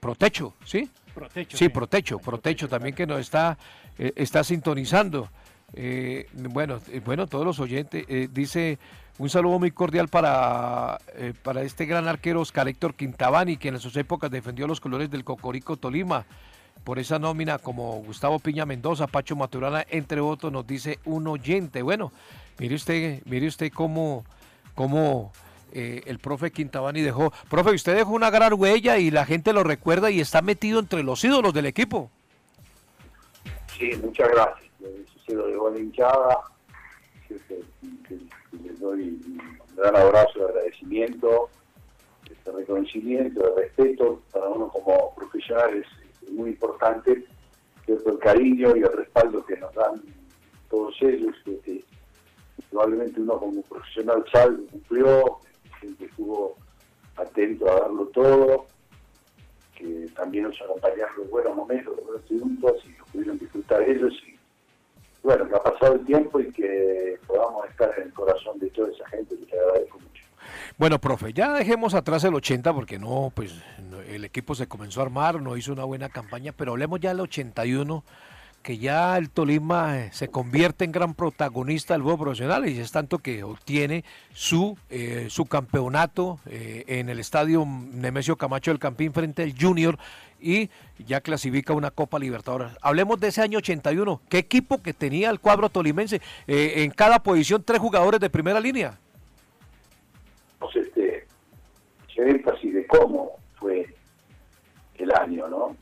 Protecho, 0.00 0.54
¿sí? 0.64 0.90
Protecho. 1.14 1.56
Sí, 1.56 1.68
Protecho, 1.68 2.18
Protecho 2.18 2.68
también 2.68 2.94
que 2.94 3.06
nos 3.06 3.20
está, 3.20 3.56
eh, 3.98 4.12
está 4.16 4.42
sintonizando. 4.42 5.28
Eh, 5.74 6.26
bueno, 6.34 6.80
eh, 6.88 7.00
bueno, 7.04 7.26
todos 7.26 7.46
los 7.46 7.60
oyentes, 7.60 8.04
dice 8.32 8.78
un 9.18 9.30
saludo 9.30 9.58
muy 9.58 9.70
cordial 9.70 10.08
para, 10.08 10.98
para 11.42 11.62
este 11.62 11.86
gran 11.86 12.08
arquero 12.08 12.40
Oscar 12.40 12.66
Héctor 12.66 12.94
Quintabani, 12.94 13.58
que 13.58 13.68
en 13.68 13.78
sus 13.78 13.96
épocas 13.96 14.30
defendió 14.30 14.66
los 14.66 14.80
colores 14.80 15.10
del 15.10 15.22
Cocorico 15.22 15.76
Tolima. 15.76 16.24
Por 16.82 16.98
esa 16.98 17.20
nómina, 17.20 17.58
como 17.58 18.02
Gustavo 18.02 18.40
Piña 18.40 18.66
Mendoza, 18.66 19.06
Pacho 19.06 19.36
Maturana, 19.36 19.86
entre 19.88 20.20
otros, 20.20 20.52
nos 20.52 20.66
dice 20.66 20.98
un 21.04 21.28
oyente. 21.28 21.80
Bueno, 21.82 22.10
mire 22.58 22.74
usted, 22.74 23.22
mire 23.24 23.46
usted 23.46 23.72
cómo, 23.72 24.24
cómo 24.74 25.32
eh, 25.72 26.02
el 26.06 26.18
profe 26.18 26.50
Quintabani 26.50 27.00
dejó. 27.00 27.32
Profe, 27.48 27.70
usted 27.70 27.96
dejó 27.96 28.12
una 28.12 28.30
gran 28.30 28.52
huella 28.54 28.98
y 28.98 29.10
la 29.10 29.24
gente 29.24 29.52
lo 29.52 29.64
recuerda 29.64 30.10
y 30.10 30.20
está 30.20 30.42
metido 30.42 30.78
entre 30.78 31.02
los 31.02 31.24
ídolos 31.24 31.54
del 31.54 31.66
equipo. 31.66 32.10
Sí, 33.78 33.90
muchas 34.02 34.28
gracias. 34.28 34.70
Eso 34.80 35.18
se 35.26 35.34
lo 35.34 35.78
hinchada. 35.78 36.38
Les 38.62 38.78
doy 38.78 39.02
un 39.02 39.58
gran 39.76 39.96
abrazo 39.96 40.38
de 40.38 40.44
agradecimiento, 40.44 41.48
de 42.44 42.52
reconocimiento, 42.52 43.40
de 43.40 43.62
respeto. 43.62 44.20
Para 44.30 44.48
uno 44.48 44.68
como 44.68 45.14
profesional 45.14 45.74
es, 45.76 45.86
muy 46.30 46.50
importante 46.50 47.24
el 47.86 48.18
cariño 48.20 48.76
y 48.76 48.80
el 48.80 48.92
respaldo 48.92 49.44
que 49.44 49.56
nos 49.56 49.74
dan 49.74 50.02
todos 50.70 50.94
ellos. 51.02 51.34
Probablemente 52.70 53.20
uno 53.20 53.38
como 53.38 53.62
profesional 53.62 54.24
sabe, 54.32 54.56
cumplió, 54.70 55.38
siempre 55.80 56.06
estuvo 56.06 56.56
atento 57.16 57.70
a 57.70 57.80
darlo 57.80 58.06
todo 58.06 58.66
que 59.82 60.06
también 60.14 60.44
nos 60.44 60.60
acompañaron 60.60 61.16
los 61.18 61.30
buenos 61.30 61.56
momentos, 61.56 61.96
los 61.96 62.04
buenos 62.04 62.24
triunfos 62.26 62.72
y 62.84 63.10
pudieron 63.10 63.38
disfrutar 63.38 63.82
ellos. 63.82 64.12
Y 64.26 64.38
bueno, 65.22 65.48
que 65.48 65.54
ha 65.54 65.62
pasado 65.62 65.94
el 65.94 66.04
tiempo 66.04 66.40
y 66.40 66.52
que 66.52 67.18
podamos 67.26 67.68
estar 67.68 67.92
en 67.96 68.04
el 68.04 68.12
corazón 68.12 68.58
de 68.58 68.68
toda 68.70 68.90
esa 68.90 69.08
gente, 69.08 69.36
que 69.36 69.46
te 69.46 69.58
agradezco 69.58 69.98
mucho. 69.98 70.24
Bueno, 70.78 71.00
profe, 71.00 71.32
ya 71.32 71.52
dejemos 71.52 71.94
atrás 71.94 72.24
el 72.24 72.34
80 72.34 72.72
porque 72.72 72.98
no, 72.98 73.32
pues 73.34 73.54
el 74.08 74.24
equipo 74.24 74.54
se 74.54 74.66
comenzó 74.66 75.00
a 75.00 75.04
armar, 75.04 75.40
no 75.40 75.56
hizo 75.56 75.72
una 75.72 75.84
buena 75.84 76.08
campaña, 76.08 76.52
pero 76.52 76.72
hablemos 76.72 77.00
ya 77.00 77.10
del 77.10 77.20
81, 77.20 78.04
que 78.62 78.78
ya 78.78 79.18
el 79.18 79.28
Tolima 79.28 79.98
eh, 79.98 80.10
se 80.12 80.28
convierte 80.28 80.84
en 80.84 80.92
gran 80.92 81.14
protagonista 81.14 81.94
del 81.94 82.02
fútbol 82.02 82.18
profesional 82.18 82.68
y 82.68 82.78
es 82.78 82.92
tanto 82.92 83.18
que 83.18 83.42
obtiene 83.42 84.04
su, 84.32 84.78
eh, 84.88 85.26
su 85.28 85.46
campeonato 85.46 86.38
eh, 86.46 86.84
en 86.86 87.08
el 87.08 87.18
estadio 87.18 87.66
Nemesio 87.66 88.36
Camacho 88.36 88.70
del 88.70 88.78
Campín 88.78 89.12
frente 89.12 89.42
al 89.42 89.54
Junior 89.58 89.98
y 90.40 90.70
ya 91.04 91.20
clasifica 91.20 91.72
una 91.72 91.90
Copa 91.90 92.18
Libertadores. 92.18 92.72
Hablemos 92.80 93.20
de 93.20 93.28
ese 93.28 93.42
año 93.42 93.58
81, 93.58 94.20
¿qué 94.28 94.38
equipo 94.38 94.82
que 94.82 94.92
tenía 94.92 95.30
el 95.30 95.40
cuadro 95.40 95.68
tolimense? 95.68 96.20
En 96.46 96.90
cada 96.90 97.22
posición 97.22 97.62
tres 97.62 97.80
jugadores 97.80 98.20
de 98.20 98.28
primera 98.28 98.58
línea. 98.58 98.98
Entonces, 100.54 100.88
este, 100.88 101.26
énfasis 102.16 102.74
de 102.74 102.86
cómo 102.88 103.36
fue 103.54 103.94
el 104.96 105.12
año, 105.12 105.48
¿no? 105.48 105.76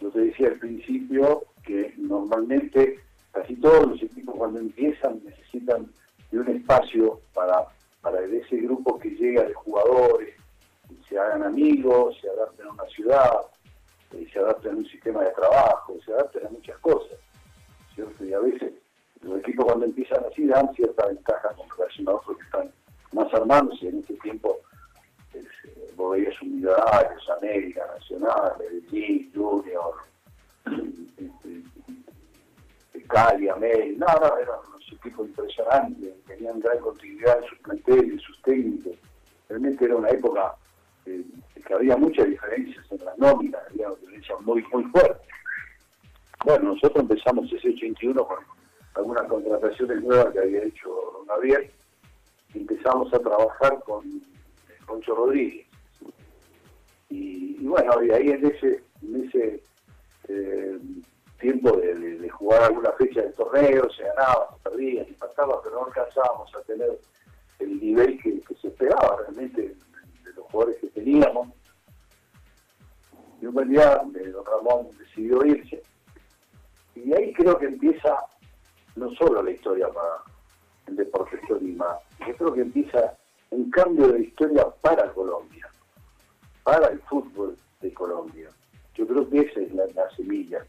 Yo 0.00 0.10
te 0.10 0.20
decía 0.20 0.48
al 0.48 0.58
principio 0.58 1.44
que 1.64 1.94
normalmente 1.96 3.00
casi 3.32 3.56
todos 3.56 3.88
los 3.88 4.02
equipos 4.02 4.34
cuando 4.36 4.60
empiezan 4.60 5.20
necesitan 5.24 5.90
de 6.30 6.38
un 6.38 6.48
espacio 6.48 7.20
para, 7.34 7.66
para 8.00 8.20
ese 8.24 8.56
grupo 8.56 8.98
que 8.98 9.10
llega 9.10 9.44
de 9.44 9.54
jugadores, 9.54 10.34
se 11.08 11.18
hagan 11.18 11.42
amigos, 11.42 12.16
se 12.20 12.28
adapten 12.28 12.66
a 12.66 12.72
una 12.72 12.84
ciudad, 12.86 13.32
eh, 14.12 14.26
se 14.32 14.38
adapten 14.38 14.74
a 14.74 14.76
un 14.76 14.86
sistema 14.86 15.22
de 15.22 15.30
trabajo, 15.30 15.96
se 16.04 16.12
adapten 16.12 16.46
a 16.46 16.50
muchas 16.50 16.78
cosas. 16.78 17.18
Y 18.20 18.32
a 18.32 18.38
veces 18.38 18.72
los 19.22 19.40
equipos 19.40 19.66
cuando 19.66 19.86
empiezan 19.86 20.24
así 20.30 20.46
dan 20.46 20.72
cierta 20.74 21.06
ventaja 21.06 21.48
con 21.54 21.68
relación 21.76 22.08
a 22.08 22.14
otros 22.14 22.36
que 22.36 22.44
están 22.44 22.70
más 23.12 23.34
armados 23.34 23.82
en 23.82 23.98
este 23.98 24.14
tiempo 24.14 24.60
vos 25.98 26.16
veías 26.16 26.40
un 26.40 26.54
Millonarios, 26.54 27.28
América, 27.36 27.84
Nacional, 27.94 28.52
Medellín, 28.58 29.30
Junior, 29.34 29.94
este, 31.18 31.62
Cali, 33.08 33.48
América, 33.48 34.06
no, 34.06 34.28
no, 34.28 34.38
eran 34.38 34.58
unos 34.68 34.92
equipos 34.92 35.26
impresionantes, 35.26 36.24
tenían 36.26 36.60
gran 36.60 36.78
continuidad 36.78 37.42
en 37.42 37.48
sus 37.48 37.58
planteles, 37.58 38.22
sus 38.22 38.40
técnicos. 38.42 38.92
Realmente 39.48 39.84
era 39.86 39.96
una 39.96 40.10
época 40.10 40.54
eh, 41.06 41.24
que 41.66 41.74
había 41.74 41.96
muchas 41.96 42.26
diferencias 42.26 42.84
en 42.92 43.04
las 43.04 43.18
nóminas, 43.18 43.60
había 43.70 43.88
diferencias 43.90 44.40
muy, 44.42 44.64
muy 44.72 44.84
fuertes. 44.84 45.26
Bueno, 46.44 46.74
nosotros 46.74 47.02
empezamos 47.02 47.52
ese 47.52 47.70
81 47.70 48.24
con 48.24 48.38
algunas 48.94 49.24
contrataciones 49.24 50.02
nuevas 50.02 50.32
que 50.32 50.38
había 50.38 50.62
hecho 50.62 50.88
Don. 51.26 51.42
Y 52.54 52.58
empezamos 52.58 53.12
a 53.12 53.18
trabajar 53.18 53.82
con 53.84 54.04
Poncho 54.86 55.14
Rodríguez. 55.14 55.67
Y, 57.10 57.64
bueno, 57.66 58.02
y 58.02 58.10
ahí 58.10 58.30
en 58.30 58.46
ese, 58.46 59.62
eh, 60.28 60.78
tiempo 61.40 61.76
de, 61.76 62.28
jugar 62.30 62.62
alguna 62.62 62.92
fecha 62.92 63.22
de 63.22 63.30
torneo, 63.30 63.90
se 63.90 64.04
ganaba, 64.04 64.48
se 64.54 64.70
perdía, 64.70 65.04
se 65.04 65.10
empataba, 65.10 65.60
pero 65.62 65.76
no 65.76 65.86
alcanzábamos 65.86 66.54
a 66.54 66.60
tener 66.62 67.00
el 67.58 67.80
nivel 67.80 68.20
que, 68.22 68.40
se 68.60 68.68
esperaba 68.68 69.16
realmente 69.18 69.62
de 69.62 70.32
los 70.34 70.44
jugadores 70.46 70.80
que 70.80 70.88
teníamos. 70.88 71.48
Y 73.40 73.46
un 73.46 73.54
buen 73.54 73.70
día 73.70 74.02
eh, 74.14 74.28
don 74.28 74.44
Ramón 74.44 74.88
decidió 74.98 75.44
irse. 75.44 75.82
Y 76.94 77.12
ahí 77.14 77.32
creo 77.32 77.58
que 77.58 77.66
empieza 77.66 78.18
no 78.96 79.10
solo 79.14 79.42
la 79.42 79.50
historia 79.50 79.88
para 79.88 80.22
el 80.86 80.96
Deportes 80.96 81.40
Tolima, 81.46 81.98
yo 82.26 82.34
creo 82.36 82.52
que 82.54 82.60
empieza 82.62 83.16
un 83.50 83.70
cambio 83.70 84.08
de 84.08 84.22
historia 84.22 84.66
para 84.80 85.12
Colombia, 85.12 85.67
para 86.68 86.88
el 86.88 87.00
fútbol 87.00 87.56
de 87.80 87.94
Colombia. 87.94 88.50
Yo 88.94 89.06
creo 89.06 89.26
que 89.30 89.40
esa 89.40 89.60
es 89.60 89.72
la, 89.72 89.86
la 89.94 90.14
semilla 90.14 90.66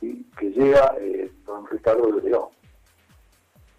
¿sí? 0.00 0.26
que 0.38 0.48
llega 0.48 0.94
eh, 0.98 1.30
don 1.44 1.66
Ricardo 1.66 2.10
de 2.10 2.22
León. 2.22 2.48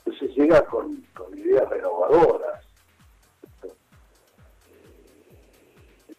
Entonces 0.05 0.37
llega 0.37 0.63
con, 0.65 1.03
con 1.15 1.35
ideas 1.35 1.67
renovadoras. 1.67 2.63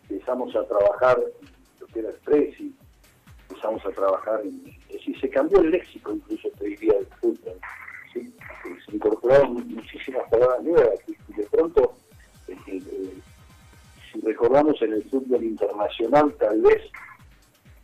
Empezamos 0.09 0.57
a 0.57 0.65
trabajar 0.65 1.21
lo 1.79 1.87
que 1.87 2.01
era 2.01 2.09
el 2.09 2.17
Presi, 2.17 2.75
empezamos 3.49 3.87
a 3.87 3.91
trabajar 3.91 4.41
en... 4.41 4.77
Es 4.89 4.95
decir, 4.95 5.21
se 5.21 5.31
cambió 5.31 5.61
el 5.61 5.71
léxico 5.71 6.15
incluso, 6.15 6.49
te 6.59 6.65
diría, 6.65 6.95
del 6.95 7.07
fútbol. 7.21 7.61
Se 8.13 8.97
incorporaron 8.97 9.69
muchísimas 9.69 10.29
palabras 10.31 10.65
nuevas 10.65 10.99
y 11.07 11.33
de 11.33 11.45
pronto, 11.45 11.95
eh, 12.49 12.57
eh, 12.67 13.21
recordamos 14.23 14.81
en 14.83 14.95
el 14.95 15.05
fútbol 15.11 15.45
internacional, 15.45 16.35
tal 16.39 16.61
vez 16.63 16.83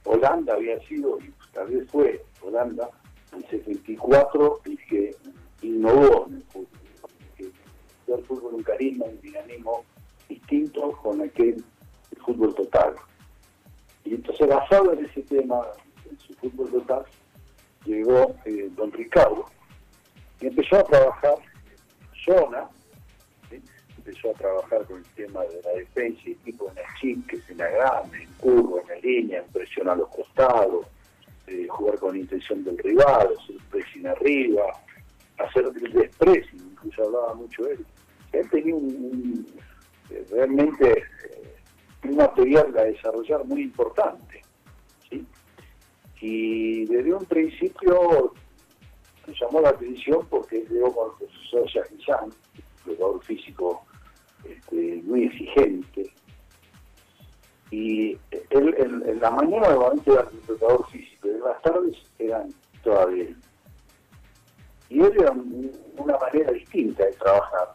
Holanda 0.04 0.54
había 0.54 0.78
sido, 0.86 1.18
y 1.20 1.32
tal 1.52 1.68
vez 1.68 1.90
fue 1.90 2.24
Holanda, 2.42 2.88
en 3.32 3.42
74 3.48 4.60
el 4.64 4.78
que 4.86 5.16
innovó 5.62 6.26
en 6.28 6.34
el 6.36 6.42
fútbol. 6.44 6.68
Dio 8.06 8.14
al 8.16 8.24
fútbol 8.24 8.54
un 8.54 8.62
carisma, 8.62 9.06
un 9.06 9.20
dinamismo 9.20 9.84
distinto 10.28 10.92
con 11.02 11.20
aquel 11.20 11.64
el 12.10 12.22
fútbol 12.22 12.54
total. 12.54 12.94
Y 14.04 14.14
entonces 14.14 14.48
basado 14.48 14.92
en 14.92 15.04
ese 15.04 15.22
tema, 15.22 15.62
en 16.10 16.18
su 16.18 16.34
fútbol 16.34 16.70
total, 16.70 17.04
llegó 17.84 18.34
eh, 18.44 18.68
don 18.74 18.92
Ricardo 18.92 19.44
y 20.40 20.46
empezó 20.46 20.76
a 20.76 20.84
trabajar 20.84 21.34
zona. 22.24 22.68
Empezó 24.04 24.30
a 24.30 24.34
trabajar 24.34 24.84
con 24.86 24.98
el 24.98 25.04
tema 25.14 25.42
de 25.42 25.62
la 25.62 25.70
defensa 25.72 26.20
y 26.24 26.34
tipo 26.36 26.70
en 26.70 26.78
el 26.78 26.84
chip, 27.00 27.26
que 27.28 27.36
es 27.36 27.50
en 27.50 27.58
la 27.58 27.68
grande, 27.68 28.22
en 28.22 28.32
curvo, 28.34 28.80
en 28.80 28.88
la 28.88 28.96
línea, 28.96 29.38
en 29.40 29.52
presión 29.52 29.88
a 29.88 29.94
los 29.94 30.08
costados, 30.08 30.86
eh, 31.46 31.66
jugar 31.68 31.98
con 31.98 32.16
intención 32.16 32.64
del 32.64 32.78
rival, 32.78 33.28
hacer 33.38 33.56
pressing 33.70 34.06
arriba, 34.06 34.64
hacer 35.38 35.64
el 35.64 35.92
despressing, 35.92 36.70
incluso 36.72 37.04
hablaba 37.04 37.34
mucho 37.34 37.66
él. 37.68 37.84
Él 38.32 38.50
tenía 38.50 38.74
un, 38.74 39.46
eh, 40.10 40.26
realmente 40.30 40.90
eh, 40.90 41.56
un 42.04 42.16
material 42.16 42.76
a 42.76 42.84
desarrollar 42.84 43.44
muy 43.44 43.62
importante. 43.62 44.42
¿sí? 45.08 45.24
Y 46.20 46.86
desde 46.86 47.14
un 47.14 47.24
principio 47.26 48.32
me 49.26 49.34
llamó 49.34 49.60
la 49.60 49.68
atención 49.68 50.26
porque 50.28 50.64
llegó 50.68 50.92
con 50.92 51.10
el 51.10 51.28
profesor 51.28 51.66
Shahizan, 51.68 52.30
jugador 52.84 53.22
físico 53.22 53.84
este, 54.44 55.00
muy 55.04 55.24
exigente. 55.26 56.12
Y 57.70 58.18
él 58.50 58.74
en, 58.78 59.20
la 59.20 59.30
mañana 59.30 59.70
normalmente 59.70 60.10
era 60.12 60.22
el 60.22 60.38
preparador 60.40 60.86
físico, 60.90 61.28
y 61.28 61.30
en 61.30 61.40
las 61.40 61.62
tardes 61.62 61.96
eran 62.18 62.48
todavía. 62.84 63.34
Y 64.90 65.00
él 65.00 65.12
era 65.18 65.30
un- 65.32 65.72
una 65.96 66.18
manera 66.18 66.52
distinta 66.52 67.04
de 67.06 67.12
trabajar. 67.12 67.68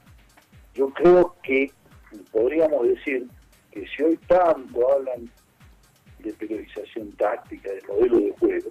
Yo 0.76 0.90
creo 0.92 1.36
que 1.42 1.72
podríamos 2.32 2.88
decir 2.88 3.28
que 3.72 3.88
si 3.88 4.04
hoy 4.04 4.18
tanto 4.28 4.92
hablan 4.94 5.30
de 6.20 6.34
periodización 6.34 7.12
táctica, 7.14 7.72
de 7.72 7.82
modelo 7.88 8.20
de 8.20 8.32
juego, 8.40 8.70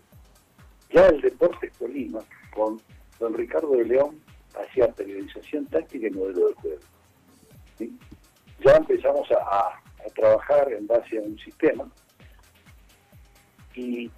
ya 0.93 1.09
el 1.09 1.21
Deportes 1.21 1.73
Colima, 1.79 2.21
con 2.55 2.81
don 3.19 3.35
Ricardo 3.35 3.73
de 3.73 3.85
León, 3.85 4.21
hacía 4.55 4.87
periodización 4.93 5.67
táctica 5.67 6.07
y 6.07 6.11
modelo 6.11 6.49
de 6.49 6.55
juego. 6.55 6.81
Ya 7.79 8.73
empezamos 8.77 9.29
a, 9.33 9.81
trabajar 10.15 10.73
en 10.73 10.87
base 10.87 11.19
a 11.19 11.21
un 11.21 11.37
sistema 11.39 11.85
y 13.75 14.11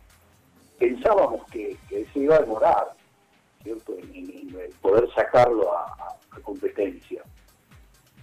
pensábamos 0.78 1.44
que, 1.50 1.76
se 1.88 2.18
iba 2.18 2.36
a 2.36 2.40
demorar, 2.40 2.94
¿cierto?, 3.62 3.96
en, 3.98 4.54
poder 4.80 5.08
sacarlo 5.14 5.72
a, 5.76 5.84
a- 5.84 6.18
competencia. 6.42 7.22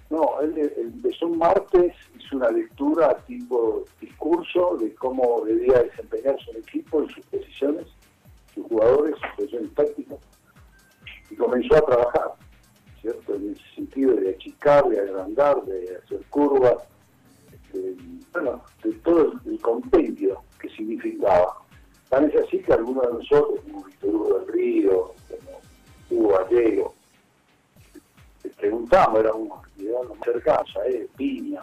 No, 0.10 0.40
él 0.42 0.72
empezó 0.78 1.28
un 1.28 1.38
martes, 1.38 1.94
hizo 2.18 2.38
una 2.38 2.50
lectura 2.50 3.18
tipo 3.28 3.84
discurso 4.00 4.78
de 4.78 4.96
cómo 4.96 5.42
debía 5.46 5.84
desempeñarse 5.84 6.52
un 6.52 6.58
equipo 6.58 7.02
en 7.02 7.10
sus 7.10 7.26
posiciones, 7.26 7.88
sus 8.54 8.66
jugadores, 8.68 9.16
sus 9.20 9.30
posiciones 9.36 9.74
tácticas, 9.74 10.20
y 11.30 11.36
comenzó 11.36 11.76
a 11.76 11.82
trabajar, 11.82 12.34
En 13.06 13.52
ese 13.52 13.76
sentido 13.76 14.16
de 14.16 14.32
achicar, 14.32 14.88
de 14.90 15.00
agrandar, 15.00 15.64
de 15.66 15.98
hacer 15.98 16.22
curvas, 16.30 16.88
este, 17.52 17.96
bueno, 18.34 18.64
de 18.84 18.94
todo 18.94 19.34
el, 19.46 19.62
compendio 19.62 20.42
que 20.60 20.70
significaba. 20.70 21.58
Tan 22.10 22.26
es 22.26 22.36
así 22.36 22.60
que 22.60 22.74
algunos 22.74 23.06
de 23.06 23.14
nosotros, 23.14 23.60
como 23.64 23.84
Víctor 23.84 24.16
Hugo 24.16 24.40
del 24.40 24.48
Río, 24.48 25.14
como 25.30 25.60
Hugo 26.10 26.38
Gallego, 26.38 26.96
le 28.44 28.50
preguntamos, 28.52 29.20
era 29.20 29.34
un 29.34 29.50
más 29.50 30.20
cercanos 30.24 30.76
a 30.78 30.86
él, 30.88 31.10
Piña, 31.16 31.62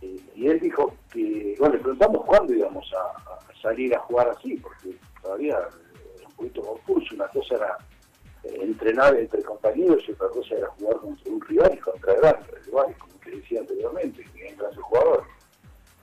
eh, 0.00 0.20
y 0.34 0.46
él 0.46 0.60
dijo 0.60 0.94
que, 1.12 1.56
bueno, 1.58 1.74
le 1.74 1.80
preguntamos 1.80 2.24
cuándo 2.24 2.54
íbamos 2.54 2.90
a, 2.94 3.32
a 3.32 3.60
salir 3.60 3.94
a 3.94 4.00
jugar 4.00 4.28
así, 4.28 4.56
porque 4.56 4.96
todavía 5.20 5.58
era 5.58 6.28
un 6.28 6.34
poquito 6.36 6.62
confuso, 6.62 7.14
una 7.14 7.28
cosa 7.28 7.54
era 7.56 7.78
entrenar 8.44 9.16
entre 9.16 9.42
compañeros 9.42 10.02
y 10.08 10.12
otra 10.12 10.28
cosa 10.28 10.54
era 10.54 10.68
jugar 10.68 10.96
contra 10.98 11.32
un 11.32 11.40
rival 11.42 11.72
y 11.74 11.78
contra 11.78 12.14
grandes 12.14 12.66
rivales, 12.66 12.96
como 12.98 13.14
te 13.24 13.30
decía 13.30 13.60
anteriormente, 13.60 14.24
que 14.34 14.48
entran 14.48 14.72
sus 14.72 14.82
jugadores. 14.84 15.26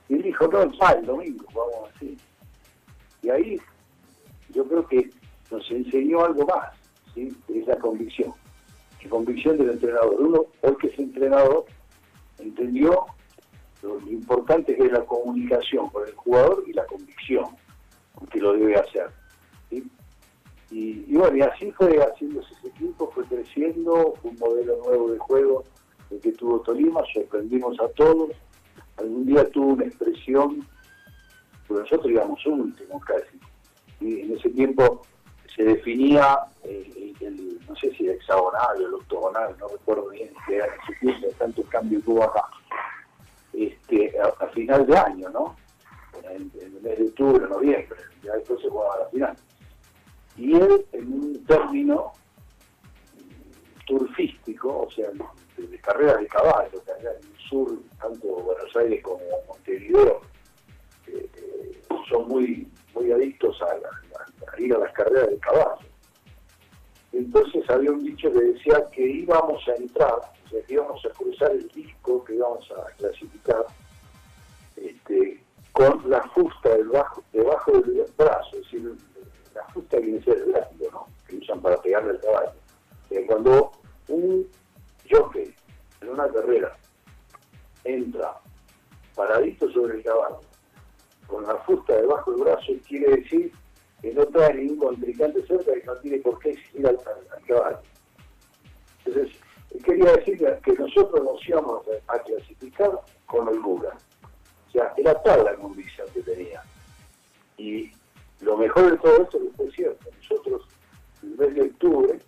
Y 0.09 0.15
él 0.15 0.21
dijo, 0.23 0.47
no, 0.47 0.71
ya 0.71 0.91
el 0.91 1.05
domingo, 1.05 1.45
vamos 1.53 1.89
así. 1.95 2.17
Y 3.21 3.29
ahí 3.29 3.61
yo 4.49 4.65
creo 4.67 4.87
que 4.87 5.09
nos 5.51 5.69
enseñó 5.71 6.25
algo 6.25 6.45
más, 6.45 6.73
¿sí? 7.13 7.35
es 7.49 7.67
la 7.67 7.77
convicción. 7.77 8.33
La 9.03 9.09
convicción 9.09 9.57
del 9.57 9.71
entrenador. 9.71 10.15
Uno, 10.19 10.45
hoy 10.61 10.75
que 10.77 10.87
es 10.87 10.99
entrenador, 10.99 11.65
entendió 12.39 13.05
lo 13.81 13.99
importante 14.09 14.75
que 14.75 14.85
es 14.85 14.91
la 14.91 15.05
comunicación 15.05 15.89
con 15.89 16.07
el 16.07 16.13
jugador 16.15 16.63
y 16.67 16.73
la 16.73 16.85
convicción 16.85 17.45
con 18.15 18.27
que 18.27 18.39
lo 18.39 18.53
debe 18.53 18.75
hacer. 18.75 19.09
¿sí? 19.69 19.89
Y, 20.69 21.15
bueno, 21.15 21.37
y 21.37 21.41
así 21.41 21.71
fue 21.71 21.97
haciéndose 21.97 22.53
ese 22.55 22.67
equipo, 22.67 23.09
fue 23.11 23.23
creciendo, 23.25 24.13
fue 24.21 24.31
un 24.31 24.37
modelo 24.37 24.77
nuevo 24.85 25.11
de 25.11 25.17
juego 25.19 25.63
el 26.11 26.19
que 26.19 26.31
tuvo 26.33 26.59
Tolima, 26.61 27.01
sorprendimos 27.13 27.79
a 27.79 27.87
todos. 27.89 28.31
Algún 28.97 29.25
día 29.25 29.47
tuvo 29.49 29.73
una 29.73 29.85
expresión, 29.85 30.65
pero 31.67 31.81
nosotros 31.81 32.11
íbamos 32.11 32.45
últimos 32.45 33.03
casi. 33.05 33.39
Y 33.99 34.21
en 34.21 34.37
ese 34.37 34.49
tiempo 34.49 35.01
se 35.55 35.63
definía 35.63 36.37
eh, 36.63 36.97
no 37.67 37.75
sé 37.75 37.91
si 37.95 38.05
el 38.05 38.15
hexagonal 38.15 38.81
o 38.81 38.87
el 38.87 38.93
octogonal, 38.93 39.55
no 39.59 39.67
recuerdo 39.67 40.09
bien 40.09 40.29
qué 40.47 40.55
era 40.57 40.65
en 40.65 40.71
ese 40.81 40.99
tiempo, 40.99 41.27
tantos 41.37 41.67
cambios 41.67 42.03
que 42.03 42.23
acá, 42.23 42.49
este, 43.53 44.19
a, 44.19 44.43
a 44.43 44.47
final 44.49 44.85
de 44.85 44.97
año, 44.97 45.29
¿no? 45.29 45.55
En, 46.23 46.51
en 46.59 46.75
el 46.75 46.81
mes 46.81 46.97
de 46.97 47.05
octubre, 47.05 47.47
noviembre, 47.47 47.99
ya 48.23 48.33
después 48.33 48.61
se 48.61 48.69
jugaba 48.69 48.99
la 48.99 49.09
final. 49.09 49.37
Y 50.37 50.55
él, 50.55 50.85
en 50.91 51.13
un 51.13 51.45
término 51.45 52.13
turfístico, 53.85 54.81
o 54.87 54.91
sea, 54.91 55.09
de, 55.57 55.79
carreras 55.79 56.19
de 56.19 56.27
caballo, 56.27 56.83
que 56.83 56.91
allá 56.91 57.11
en 57.11 57.25
el 57.25 57.37
sur, 57.49 57.79
tanto 57.99 58.27
Buenos 58.27 58.75
Aires 58.75 59.01
como 59.03 59.19
Montevideo, 59.47 60.21
eh, 61.07 61.29
eh, 61.35 61.81
son 62.09 62.27
muy 62.27 62.67
muy 62.97 63.11
adictos 63.11 63.59
a, 63.61 64.59
ir 64.59 64.73
a 64.73 64.79
las 64.79 64.93
carreras 64.93 65.29
de 65.29 65.37
caballo. 65.39 65.87
Entonces 67.13 67.69
había 67.69 67.91
un 67.91 68.03
dicho 68.03 68.31
que 68.31 68.39
decía 68.39 68.89
que 68.91 69.01
íbamos 69.01 69.61
a 69.67 69.75
entrar, 69.75 70.15
o 70.15 70.49
sea, 70.49 70.61
que 70.63 70.73
íbamos 70.73 71.05
a 71.05 71.09
cruzar 71.09 71.51
el 71.51 71.67
disco, 71.69 72.23
que 72.25 72.35
íbamos 72.35 72.69
a 72.71 72.91
clasificar 72.97 73.65
este, 74.75 75.43
con 75.71 76.09
la 76.09 76.21
fusta 76.29 76.69
debajo, 76.75 77.23
debajo 77.33 77.71
del 77.81 78.05
brazo, 78.17 78.49
es 78.53 78.61
decir, 78.63 78.93
la 79.57 79.67
fusta 79.73 79.97
viene 79.97 80.19
a 80.19 80.23
ser 80.23 80.37
el 80.37 80.51
látigo, 80.51 80.89
¿no? 80.91 81.07
que 81.27 81.37
usan 81.37 81.61
para 81.61 81.81
pegarle 81.81 82.11
al 82.11 82.21
caballo. 82.21 82.53
Eh, 83.09 83.25
cuando 83.27 83.71
un 84.07 84.47
jockey 85.09 85.53
en 86.01 86.09
una 86.09 86.27
carrera 86.29 86.77
entra 87.83 88.35
paradito 89.15 89.69
sobre 89.71 89.97
el 89.97 90.03
caballo, 90.03 90.41
con 91.25 91.43
la 91.43 91.55
fusta 91.57 91.95
debajo 91.95 92.31
del 92.31 92.43
brazo, 92.43 92.73
quiere 92.87 93.17
decir 93.17 93.51
que 94.01 94.13
no 94.13 94.25
trae 94.27 94.53
ningún 94.53 94.77
contrincante 94.77 95.45
cerca 95.47 95.71
y 95.75 95.85
no 95.85 95.95
tiene 95.97 96.17
por 96.19 96.39
qué 96.39 96.51
exigir 96.51 96.87
al, 96.87 96.99
caballo. 97.47 97.79
Entonces, 99.05 99.35
quería 99.83 100.13
decir 100.13 100.37
que 100.63 100.73
nosotros 100.73 101.23
nos 101.23 101.47
íbamos 101.49 101.83
a, 102.07 102.19
clasificar 102.19 102.91
con 103.25 103.47
holgura. 103.47 103.97
O 104.67 104.71
sea, 104.71 104.93
era 104.97 105.21
tal 105.23 105.43
la 105.43 105.55
condición 105.55 106.07
que 106.13 106.21
tenía. 106.21 106.61
Y 107.57 107.91
lo 108.41 108.57
mejor 108.57 108.91
de 108.91 108.97
todo 108.97 109.23
esto 109.23 109.37
es 109.37 109.55
que 109.57 109.71
cierto. 109.71 110.09
Nosotros, 110.21 110.67
en 111.23 111.31
el 111.31 111.37
mes 111.37 111.55
de 111.55 111.61
octubre, 111.61 112.19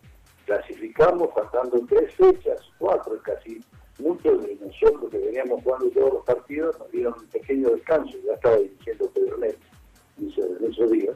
clasificamos 0.45 1.29
faltando 1.33 1.85
tres 1.87 2.13
fechas, 2.15 2.59
cuatro 2.77 3.19
casi. 3.21 3.63
Muchos 3.99 4.41
de 4.43 4.55
nosotros 4.55 5.11
que 5.11 5.17
veníamos 5.17 5.61
jugando 5.61 5.89
todos 5.89 6.13
los 6.13 6.25
partidos 6.25 6.79
nos 6.79 6.89
dieron 6.91 7.13
un 7.19 7.27
pequeño 7.27 7.69
descanso, 7.69 8.17
ya 8.25 8.33
estaba 8.33 8.55
dirigiendo 8.55 9.09
Pedro 9.11 9.37
en 9.43 10.71
esos 10.71 10.91
días. 10.91 11.15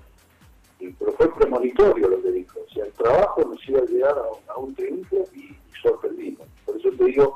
Y, 0.80 0.90
pero 0.90 1.14
fue 1.14 1.34
premonitorio 1.34 2.10
lo 2.10 2.22
que 2.22 2.32
dijo. 2.32 2.60
O 2.60 2.74
sea, 2.74 2.86
el 2.86 2.92
trabajo 2.94 3.42
nos 3.46 3.70
iba 3.70 3.80
a 3.80 3.86
llegar 3.86 4.16
a, 4.48 4.58
un 4.58 4.76
triunfo 4.76 5.26
y, 5.34 5.56
sorprendimos. 5.82 6.48
Por 6.66 6.78
eso 6.78 6.90
te 6.98 7.06
digo 7.06 7.36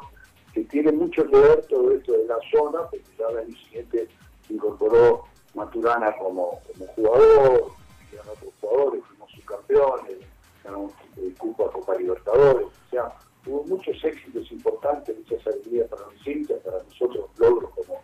que 0.54 0.64
tiene 0.66 0.92
mucho 0.92 1.26
que 1.26 1.38
ver 1.38 1.66
todo 1.68 1.92
esto 1.92 2.14
de 2.14 2.26
la 2.26 2.38
zona, 2.52 2.82
porque 2.90 3.04
ya 3.18 3.28
el 3.30 3.38
año 3.38 3.58
siguiente 3.66 4.08
se 4.46 4.54
incorporó 4.54 5.24
Maturana 5.58 6.16
como, 6.18 6.60
como 6.72 6.88
jugador, 6.94 7.72
y 8.12 8.16
otros 8.16 8.54
jugadores, 8.62 9.04
fuimos 9.06 9.32
subcampeones, 9.32 10.18
ganamos 10.64 10.94
el 11.18 11.34
Cupa 11.36 11.70
Copa 11.72 11.96
Libertadores, 11.96 12.68
o 12.68 12.90
sea, 12.92 13.12
hubo 13.48 13.64
muchos 13.64 14.02
éxitos 14.04 14.52
importantes, 14.52 15.18
muchas 15.18 15.46
alegrías 15.48 15.90
para 15.90 16.04
los 16.04 16.28
hinchas, 16.28 16.60
para 16.60 16.84
nosotros 16.84 17.30
logros 17.38 17.72
como, 17.72 18.02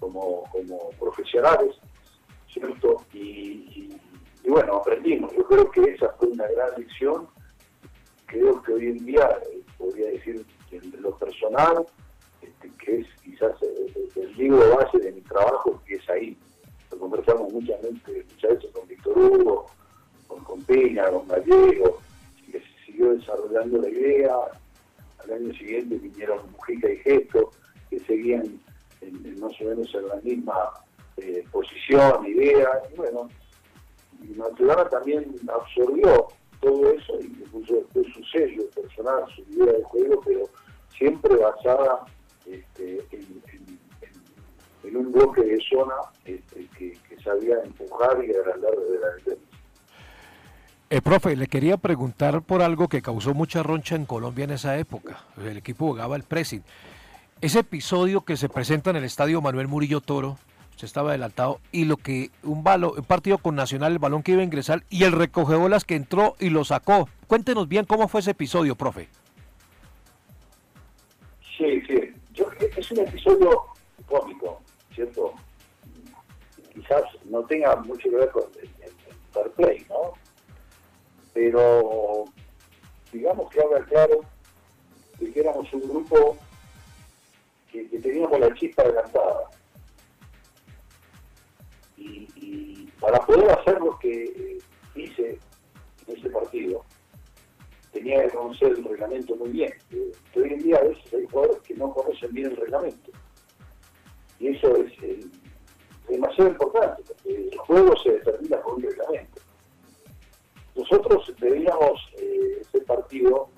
como, 0.00 0.44
como 0.50 0.90
profesionales, 0.98 1.76
¿cierto? 2.50 3.04
Y, 3.12 3.90
bueno, 4.48 4.76
aprendimos, 4.76 5.32
yo 5.34 5.44
creo 5.44 5.70
que 5.70 5.82
esa 5.82 6.08
fue 6.14 6.28
una 6.28 6.46
gran 6.48 6.70
lección, 6.78 7.28
creo 8.26 8.62
que 8.62 8.72
hoy 8.72 8.86
en 8.86 9.04
día, 9.04 9.38
eh, 9.52 9.62
podría 9.76 10.08
decir, 10.08 10.44
en 10.70 11.02
lo 11.02 11.16
personal, 11.18 11.84
este, 12.40 12.70
que 12.78 13.00
es 13.00 13.06
quizás 13.22 13.52
el, 13.62 14.10
el 14.16 14.36
libro 14.36 14.76
base 14.76 14.98
de 14.98 15.12
mi 15.12 15.20
trabajo, 15.22 15.73
Gallego, 21.46 22.00
que 22.46 22.60
se 22.60 22.86
siguió 22.86 23.14
desarrollando 23.14 23.78
la 23.78 23.88
idea. 23.88 24.34
Al 25.24 25.32
año 25.32 25.54
siguiente 25.54 25.96
vinieron 25.96 26.38
Mujica 26.52 26.90
y 26.90 26.96
Gesto, 26.98 27.50
que 27.90 27.98
seguían 28.00 28.60
en, 29.00 29.40
más 29.40 29.52
o 29.60 29.64
menos 29.64 29.94
en 29.94 30.08
la 30.08 30.16
misma 30.16 30.70
eh, 31.16 31.44
posición, 31.50 32.26
idea, 32.26 32.68
y 32.92 32.96
bueno, 32.96 33.28
Maturana 34.36 34.88
también 34.88 35.34
absorbió 35.48 36.28
todo 36.60 36.90
eso 36.90 37.20
y 37.20 37.28
puso 37.28 37.74
después 37.74 38.06
su 38.14 38.24
sello 38.24 38.68
personal, 38.70 39.24
su 39.34 39.42
idea 39.52 39.72
de 39.72 39.82
juego, 39.84 40.20
pero 40.24 40.48
siempre 40.96 41.36
basada 41.36 42.04
este, 42.46 43.04
en, 44.82 44.96
un 44.96 45.12
bloque 45.12 45.42
de 45.42 45.58
zona 45.68 45.94
este, 46.24 46.68
que, 46.78 46.96
sabía 47.22 47.56
empujar 47.64 48.22
y 48.24 48.34
agrandar 48.34 48.72
desde 48.76 49.00
la. 49.00 49.36
Eh, 50.94 51.02
profe, 51.02 51.34
le 51.34 51.48
quería 51.48 51.76
preguntar 51.76 52.42
por 52.42 52.62
algo 52.62 52.86
que 52.86 53.02
causó 53.02 53.34
mucha 53.34 53.64
roncha 53.64 53.96
en 53.96 54.06
Colombia 54.06 54.44
en 54.44 54.52
esa 54.52 54.78
época. 54.78 55.24
El 55.36 55.56
equipo 55.56 55.88
jugaba 55.88 56.14
el 56.14 56.22
pressing. 56.22 56.62
Ese 57.40 57.58
episodio 57.58 58.20
que 58.20 58.36
se 58.36 58.48
presenta 58.48 58.90
en 58.90 58.96
el 58.96 59.02
estadio 59.02 59.40
Manuel 59.40 59.66
Murillo 59.66 60.00
Toro, 60.00 60.38
se 60.76 60.86
estaba 60.86 61.08
adelantado, 61.08 61.58
y 61.72 61.84
lo 61.84 61.96
que 61.96 62.30
un, 62.44 62.62
balo, 62.62 62.92
un 62.92 63.02
partido 63.02 63.38
con 63.38 63.56
Nacional, 63.56 63.90
el 63.90 63.98
balón 63.98 64.22
que 64.22 64.30
iba 64.30 64.42
a 64.42 64.44
ingresar, 64.44 64.84
y 64.88 65.02
el 65.02 65.10
recogebolas 65.10 65.84
que 65.84 65.96
entró 65.96 66.36
y 66.38 66.50
lo 66.50 66.62
sacó. 66.62 67.08
Cuéntenos 67.26 67.66
bien 67.66 67.86
cómo 67.86 68.06
fue 68.06 68.20
ese 68.20 68.30
episodio, 68.30 68.76
profe. 68.76 69.08
Sí, 71.58 71.82
sí. 71.88 72.14
es 72.76 72.90
un 72.92 73.00
episodio 73.00 73.64
cómico. 74.06 74.62
¿cierto? 74.94 75.34
Quizás 76.72 77.02
no 77.24 77.42
tenga 77.46 77.74
mucho 77.82 78.08
que 78.08 78.16
ver 78.16 78.30
con 78.30 78.44
el, 78.62 78.70
fair 79.32 79.50
play, 79.56 79.84
¿no? 79.88 80.23
Pero 81.34 82.24
digamos 83.12 83.50
que 83.50 83.60
habla 83.60 83.84
claro 83.84 84.20
de 85.18 85.32
que 85.32 85.40
éramos 85.40 85.72
un 85.72 85.82
grupo 85.82 86.36
que, 87.70 87.84
teníamos 87.98 88.38
la 88.38 88.54
chispa 88.54 88.82
adelantada. 88.82 89.50
Y, 91.96 92.88
para 93.00 93.18
poder 93.26 93.50
hacer 93.50 93.80
lo 93.80 93.98
que 93.98 94.58
hice 94.94 95.38
en 96.06 96.16
ese 96.16 96.30
partido, 96.30 96.84
tenía 97.92 98.22
que 98.22 98.30
conocer 98.30 98.68
el 98.72 98.84
reglamento 98.84 99.36
muy 99.36 99.50
bien. 99.50 99.72
hoy 100.36 100.52
en 100.52 100.58
día 100.60 100.76
a 100.76 100.84
veces 100.84 101.12
hay 101.12 101.26
jugadores 101.26 101.62
que 101.62 101.74
no 101.74 101.92
conocen 101.92 102.32
bien 102.32 102.50
el 102.50 102.56
reglamento. 102.56 103.10
Y 104.38 104.48
eso 104.48 104.76
es 104.76 104.92
eh, 105.02 105.20
demasiado 106.08 106.50
importante, 106.50 107.02
porque 107.06 107.48
el 107.52 107.58
juego 107.58 107.94
se 108.02 108.12
determina 108.12 108.60
por 108.62 108.74
un 108.74 108.82
reglamento. 108.82 109.43
Nosotros 110.76 111.32
debíamos 111.38 112.00
eh, 112.18 112.60
ese 112.60 112.80
partido 112.82 113.48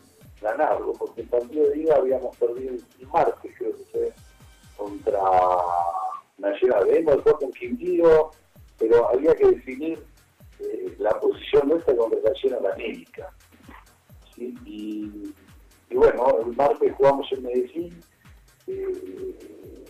ganarlo, 0.41 0.93
porque 0.93 1.23
el 1.23 1.29
partido 1.29 1.69
de 1.71 1.79
ida 1.79 1.97
habíamos 1.97 2.37
perdido 2.37 2.75
el 2.75 3.07
martes, 3.09 3.53
creo 3.59 3.77
que 3.77 3.85
fue, 3.85 4.13
contra 4.77 5.21
Nacional. 6.39 6.85
Debemos 6.87 7.15
después 7.17 7.37
con 7.37 7.53
Quintillo, 7.53 8.31
pero 8.79 9.09
había 9.09 9.35
que 9.35 9.49
definir 9.49 9.99
eh, 10.61 10.95
la 10.99 11.19
posición 11.19 11.69
nuestra 11.69 11.97
con 11.97 12.11
relación 12.11 12.55
a 12.55 12.61
la 12.61 12.73
América. 12.75 13.33
Y, 14.37 15.33
bueno, 15.91 16.41
el 16.41 16.55
martes 16.55 16.93
jugamos 16.95 17.27
en 17.33 17.43
Medellín. 17.43 18.01
Eh, 18.67 19.85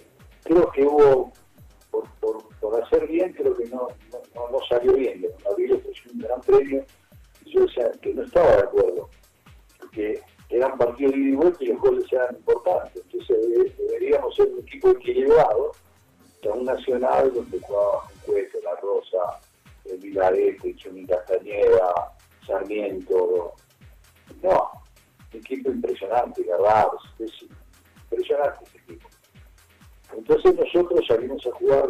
creo 0.44 0.70
que 0.70 0.84
hubo, 0.84 1.32
por, 1.90 2.82
hacer 2.82 3.08
bien, 3.08 3.32
creo 3.32 3.56
que 3.56 3.64
no, 3.66 3.88
no, 4.34 4.58
salió 4.68 4.92
bien. 4.92 5.26
Gabriel 5.44 5.82
es 5.90 6.12
un 6.12 6.18
gran 6.20 6.40
premio. 6.42 6.84
Yo 7.46 7.60
decía 7.60 7.90
que 8.02 8.14
no 8.14 8.22
estaba 8.22 8.56
de 8.56 8.62
acuerdo, 8.62 9.08
porque 9.78 10.20
eran 10.50 10.76
partidos 10.78 11.12
de 11.12 11.18
ida 11.18 11.52
y 11.60 11.66
los 11.66 11.80
goles 11.80 12.12
eran 12.12 12.36
importantes. 12.36 13.02
Entonces 13.04 13.36
eh, 13.38 13.74
deberíamos 13.78 14.34
ser 14.34 14.48
un 14.48 14.60
equipo 14.60 14.90
equilibrado, 14.90 15.72
un 16.52 16.64
nacional 16.64 17.32
donde 17.32 17.60
jugaba 17.60 18.08
Cueto, 18.24 18.58
La 18.62 18.76
Rosa, 18.76 19.40
el 19.84 19.98
Vilarete, 19.98 20.74
Chumi 20.76 21.06
Castañeda, 21.06 22.12
Sarmiento. 22.46 23.54
No, 24.42 24.70
un 25.32 25.40
equipo 25.40 25.70
impresionante, 25.70 26.42
Garrados, 26.44 27.02
es 27.18 27.32
impresionante 28.10 28.64
ese 28.64 28.78
equipo. 28.78 29.08
Entonces 30.16 30.54
nosotros 30.54 31.04
salimos 31.06 31.44
a 31.46 31.50
jugar 31.52 31.88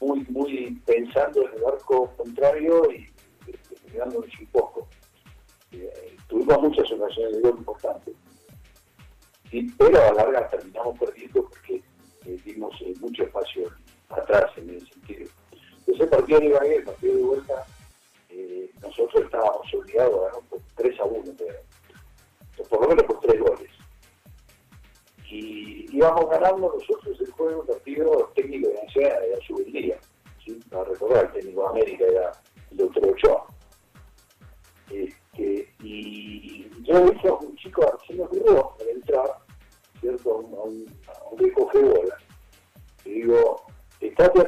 muy, 0.00 0.26
muy 0.30 0.80
pensando 0.86 1.42
en 1.42 1.58
el 1.58 1.64
arco 1.66 2.10
contrario 2.16 2.90
y 2.90 3.09
mirándonos 3.92 4.30
un 4.40 4.46
poco. 4.46 4.88
Eh, 5.72 6.16
tuvimos 6.28 6.62
muchas 6.62 6.90
ocasiones 6.92 7.36
de 7.36 7.40
gol 7.40 7.58
importantes, 7.58 8.14
pero 9.78 10.02
a 10.02 10.12
la 10.12 10.24
larga 10.24 10.48
terminamos 10.48 10.98
perdiendo 10.98 11.44
porque 11.44 11.82
eh, 12.26 12.38
dimos 12.44 12.74
eh, 12.82 12.94
mucho 13.00 13.24
espacio 13.24 13.70
atrás 14.08 14.46
en 14.56 14.70
ese 14.70 14.86
sentido. 14.86 15.30
Ese 15.86 16.06
partido 16.06 16.40
de 16.40 16.46
Ibagué, 16.46 16.76
el 16.76 16.84
partido 16.84 17.16
de 17.16 17.22
vuelta, 17.22 17.66
nosotros 18.82 19.24
estábamos 19.24 19.74
obligados 19.74 20.14
a 20.14 20.24
ganar 20.26 20.48
por 20.48 20.60
3 20.76 21.00
a 21.00 21.04
1, 21.04 21.32
por 22.68 22.82
lo 22.82 22.88
menos 22.88 23.04
por 23.04 23.20
3 23.20 23.40
goles 23.40 23.70
y 25.30 25.86
íbamos 25.96 26.28
ganando 26.28 26.74
nosotros 26.76 27.20
el 27.20 27.30
juego, 27.30 27.64
partido 27.64 28.32
técnico 28.34 28.68
de 28.68 28.74
Nacional 28.84 29.24
era 29.24 29.40
su 29.46 29.56
¿sí? 30.44 30.60
no 30.70 30.84
recordar, 30.84 31.26
el 31.26 31.32
técnico 31.32 31.62
de 31.62 31.68
América 31.68 32.04
era 32.04 32.32
el 32.70 32.76
doctor 32.76 33.06
Ochoa. 33.06 33.46
Este, 34.90 35.72
y 35.82 36.68
yo 36.82 37.10
dije 37.10 37.28
a 37.28 37.34
un 37.34 37.56
chico, 37.56 37.82
me 38.14 38.22
ocurrió 38.24 38.72
al 38.80 38.88
entrar, 38.88 39.38
¿cierto? 40.00 40.32
A 40.32 40.36
un, 40.36 40.54
a 40.54 40.62
un, 40.62 40.86
a 41.08 41.28
un 41.30 41.38
bola. 41.92 42.16
Y 43.04 43.10
digo, 43.10 43.62
estate 44.00 44.40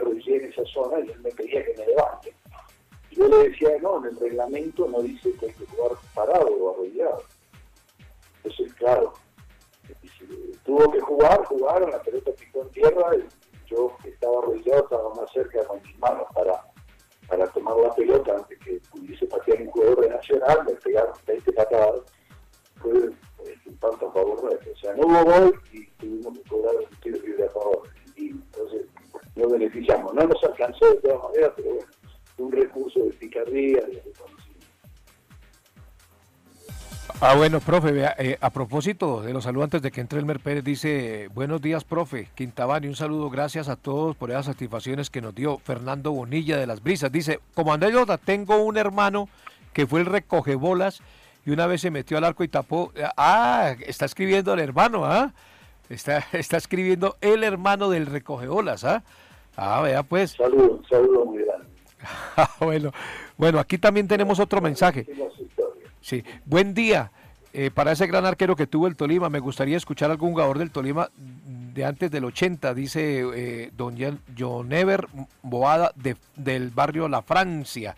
me 0.00 0.36
en 0.36 0.44
esa 0.44 0.64
zona 0.66 1.00
y 1.00 1.10
él 1.10 1.20
me 1.20 1.30
pedía 1.30 1.64
que 1.64 1.74
me 1.78 1.86
levante. 1.86 2.34
Yo 3.10 3.28
le 3.28 3.48
decía, 3.48 3.70
no, 3.80 3.98
en 3.98 4.12
el 4.12 4.20
reglamento 4.20 4.88
no 4.88 5.00
dice 5.00 5.32
que 5.34 5.46
hay 5.46 5.52
que 5.52 5.66
jugar 5.66 5.92
parado 6.14 6.46
o 6.46 6.74
arrodillado. 6.74 7.22
Entonces, 8.42 8.74
claro, 8.74 9.14
tuvo 10.64 10.90
que 10.90 11.00
jugar, 11.00 11.44
jugaron, 11.44 11.90
la 11.90 12.02
pelota 12.02 12.32
picó 12.32 12.62
en 12.62 12.70
tierra, 12.70 13.10
yo 13.66 13.96
estaba 14.04 14.38
arrodillado, 14.38 14.84
estaba 14.84 15.14
más 15.14 15.32
cerca 15.32 15.64
con 15.64 15.80
mis 15.82 15.98
manos 15.98 16.26
para, 16.34 16.64
para 17.28 17.46
tomar 17.52 17.76
la 17.76 17.94
pelota 17.94 18.34
antes 18.36 18.58
que 18.58 18.80
pudiese 18.90 19.26
patear 19.26 19.62
un 19.62 19.70
jugador 19.70 20.00
de 20.00 20.08
Nacional, 20.10 20.64
me 20.66 20.72
pegaron 20.72 21.14
20 21.26 21.52
patadas, 21.52 22.00
fue 22.80 22.92
un 22.92 23.78
tanto 23.78 24.08
a 24.08 24.12
favor 24.12 24.42
nuestro. 24.42 24.72
O 24.72 24.76
sea, 24.76 24.94
no 24.94 25.06
hubo 25.06 25.24
gol 25.24 25.60
y 25.72 25.86
tuvimos 25.92 26.38
que 26.38 26.48
cobrar 26.48 26.74
un 26.76 27.00
tiro 27.00 27.18
libre 27.18 27.44
a 27.44 27.50
favor. 27.50 27.88
Entonces 28.16 28.86
nos 29.36 29.52
beneficiamos. 29.52 30.14
No 30.14 30.26
nos 30.26 30.42
alcanzó 30.44 30.86
de 30.86 30.96
todas 30.96 31.22
maneras, 31.24 31.52
pero 31.56 31.68
bueno, 31.70 31.90
un 32.38 32.52
recurso 32.52 33.00
de 33.00 33.10
picardía, 33.12 33.80
de 33.82 34.02
Ah, 37.20 37.34
bueno, 37.36 37.60
profe, 37.60 38.04
eh, 38.18 38.38
a 38.40 38.50
propósito 38.50 39.22
de 39.22 39.32
los 39.32 39.44
saludos 39.44 39.64
antes 39.64 39.82
de 39.82 39.90
que 39.92 40.00
entre 40.00 40.18
Elmer 40.18 40.40
Pérez, 40.40 40.64
dice, 40.64 41.28
buenos 41.32 41.62
días, 41.62 41.84
profe, 41.84 42.28
Quintabani, 42.34 42.88
un 42.88 42.96
saludo, 42.96 43.30
gracias 43.30 43.68
a 43.68 43.76
todos 43.76 44.16
por 44.16 44.30
esas 44.30 44.46
satisfacciones 44.46 45.10
que 45.10 45.20
nos 45.20 45.34
dio 45.34 45.58
Fernando 45.58 46.12
Bonilla 46.12 46.56
de 46.58 46.66
las 46.66 46.82
Brisas. 46.82 47.12
Dice, 47.12 47.40
como 47.54 47.72
anécdota, 47.72 48.18
tengo 48.18 48.62
un 48.62 48.76
hermano 48.76 49.28
que 49.72 49.86
fue 49.86 50.00
el 50.00 50.06
recoge 50.06 50.56
bolas 50.56 51.02
y 51.46 51.50
una 51.50 51.66
vez 51.66 51.82
se 51.82 51.90
metió 51.90 52.18
al 52.18 52.24
arco 52.24 52.42
y 52.42 52.48
tapó, 52.48 52.92
ah, 53.16 53.74
está 53.86 54.06
escribiendo 54.06 54.52
el 54.52 54.60
hermano, 54.60 55.04
¿ah? 55.04 55.32
Está, 55.88 56.18
está 56.32 56.56
escribiendo 56.56 57.16
el 57.20 57.44
hermano 57.44 57.90
del 57.90 58.06
recoge 58.06 58.48
bolas, 58.48 58.84
¿ah? 58.84 59.04
Ah, 59.56 59.80
vea 59.82 60.02
pues. 60.02 60.32
Saludos, 60.32 60.86
saludos 60.88 61.26
muy 61.26 61.42
grande. 61.44 61.66
bueno, 62.60 62.92
bueno, 63.36 63.58
aquí 63.58 63.78
también 63.78 64.08
tenemos 64.08 64.38
otro 64.38 64.60
mensaje. 64.60 65.06
Sí, 66.00 66.22
buen 66.44 66.74
día. 66.74 67.10
Eh, 67.56 67.70
para 67.70 67.92
ese 67.92 68.08
gran 68.08 68.26
arquero 68.26 68.56
que 68.56 68.66
tuvo 68.66 68.88
el 68.88 68.96
Tolima, 68.96 69.30
me 69.30 69.38
gustaría 69.38 69.76
escuchar 69.76 70.10
algún 70.10 70.32
jugador 70.32 70.58
del 70.58 70.72
Tolima 70.72 71.08
de 71.14 71.84
antes 71.84 72.10
del 72.10 72.24
80, 72.24 72.74
dice 72.74 73.24
eh, 73.32 73.70
don 73.76 73.96
John 74.36 74.72
Ever 74.72 75.06
Boada 75.42 75.92
de, 75.94 76.16
del 76.34 76.70
barrio 76.70 77.08
La 77.08 77.22
Francia. 77.22 77.94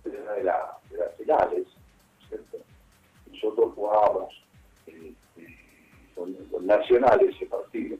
de, 0.04 0.44
las 0.44 1.16
finales, 1.16 1.66
¿cierto? 2.28 2.58
Nosotros 3.30 3.72
jugábamos 3.74 4.34
con, 6.14 6.34
con, 6.34 6.66
Nacional 6.66 7.20
ese 7.20 7.46
partido 7.46 7.96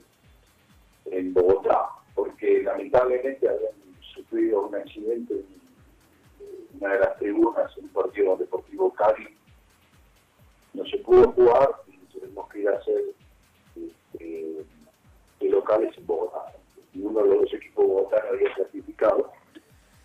en 1.05 1.33
Bogotá, 1.33 1.87
porque 2.15 2.63
lamentablemente 2.63 3.47
habían 3.47 3.71
sufrido 4.13 4.67
un 4.67 4.75
accidente 4.75 5.33
en 5.33 6.81
una 6.81 6.93
de 6.93 6.99
las 6.99 7.17
tribunas 7.17 7.71
en 7.77 7.85
un 7.85 7.89
partido 7.91 8.35
deportivo 8.35 8.91
Cali. 8.93 9.29
No 10.73 10.85
se 10.85 10.97
pudo 10.99 11.31
jugar 11.33 11.69
tuvimos 12.11 12.49
que 12.49 12.59
ir 12.59 12.69
a 12.69 12.77
hacer 12.77 13.01
este, 13.75 14.65
de 15.39 15.49
locales 15.49 15.97
en 15.97 16.05
Bogotá. 16.05 16.53
Y 16.93 17.01
uno 17.01 17.23
de 17.23 17.35
los 17.35 17.53
equipos 17.53 17.85
de 17.85 17.93
Bogotá 17.93 18.23
había 18.29 18.55
certificado. 18.55 19.31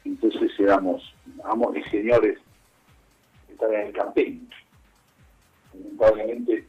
Entonces 0.05 0.51
éramos 0.59 1.15
amos 1.45 1.77
y 1.77 1.83
señores 1.85 2.39
que 3.47 3.53
estaban 3.53 3.75
en 3.75 3.87
el 3.89 3.93
camping. 3.93 4.49
Lamentablemente 5.75 6.67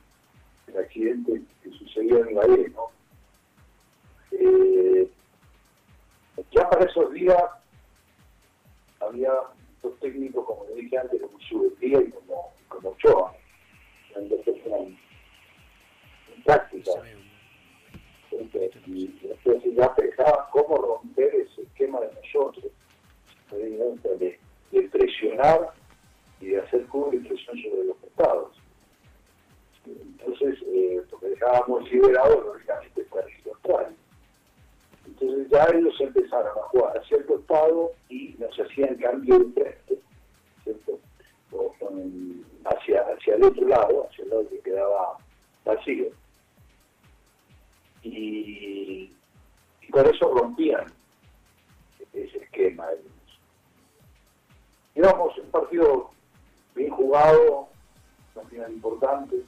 el 0.67 0.77
accidente 0.77 1.41
que 1.63 1.71
sucedió 1.71 2.23
en 2.23 2.31
Ibagué, 2.31 2.69
¿no? 2.69 2.91
Eh, 4.31 5.09
ya 6.51 6.69
para 6.69 6.85
esos 6.85 7.11
días 7.13 7.43
había 8.99 9.31
dos 9.81 9.97
técnicos, 9.99 10.45
como 10.45 10.65
le 10.65 10.81
dije 10.81 10.97
antes, 10.97 11.21
como 11.21 11.39
Subetía 11.39 12.01
y 12.01 12.11
como, 12.11 12.53
como 12.67 12.95
eran 14.19 14.29
dos 14.29 14.41
personas 14.41 14.87
práctica. 16.43 16.91
Entonces 18.31 19.75
ya 19.75 19.95
pensaba 19.95 20.49
cómo 20.51 20.77
romper 20.77 21.35
ese 21.35 21.61
esquema 21.63 21.99
de 22.01 22.11
nosotros, 22.13 22.71
de, 23.51 24.39
de 24.71 24.81
presionar 24.89 25.73
y 26.39 26.47
de 26.47 26.61
hacer 26.61 26.85
cubre 26.87 27.19
presión 27.19 27.57
sobre 27.61 27.83
los 27.85 28.03
estados. 28.03 28.55
Entonces, 29.85 30.59
eh, 30.67 31.01
porque 31.09 31.27
dejábamos 31.27 31.91
liberado 31.91 32.41
lógicamente 32.41 33.03
para 33.05 33.27
el 33.27 33.43
contrario. 33.43 33.97
Entonces 35.05 35.49
ya 35.49 35.65
ellos 35.73 35.95
empezaron 35.99 36.57
a 36.57 36.61
jugar 36.67 36.97
hacia 36.97 37.17
el 37.17 37.25
costado 37.25 37.91
y 38.09 38.35
nos 38.37 38.57
hacían 38.59 38.95
cambio 38.95 39.39
de 39.39 39.53
frente, 39.53 39.83
¿cierto? 39.87 39.98
Hacia, 42.95 43.35
el 43.35 43.43
otro 43.43 43.67
lado, 43.67 44.07
hacia 44.09 44.23
el 44.23 44.29
lado 44.29 44.49
que 44.49 44.59
quedaba 44.59 45.17
vacío 45.65 46.07
y, 48.01 49.11
por 49.91 50.07
eso 50.07 50.31
rompían 50.33 50.85
ese 52.13 52.37
esquema. 52.37 52.85
Digamos, 54.93 55.37
un 55.37 55.49
partido 55.49 56.11
bien 56.75 56.91
jugado, 56.91 57.69
una 58.35 58.45
final 58.49 58.71
importante, 58.71 59.43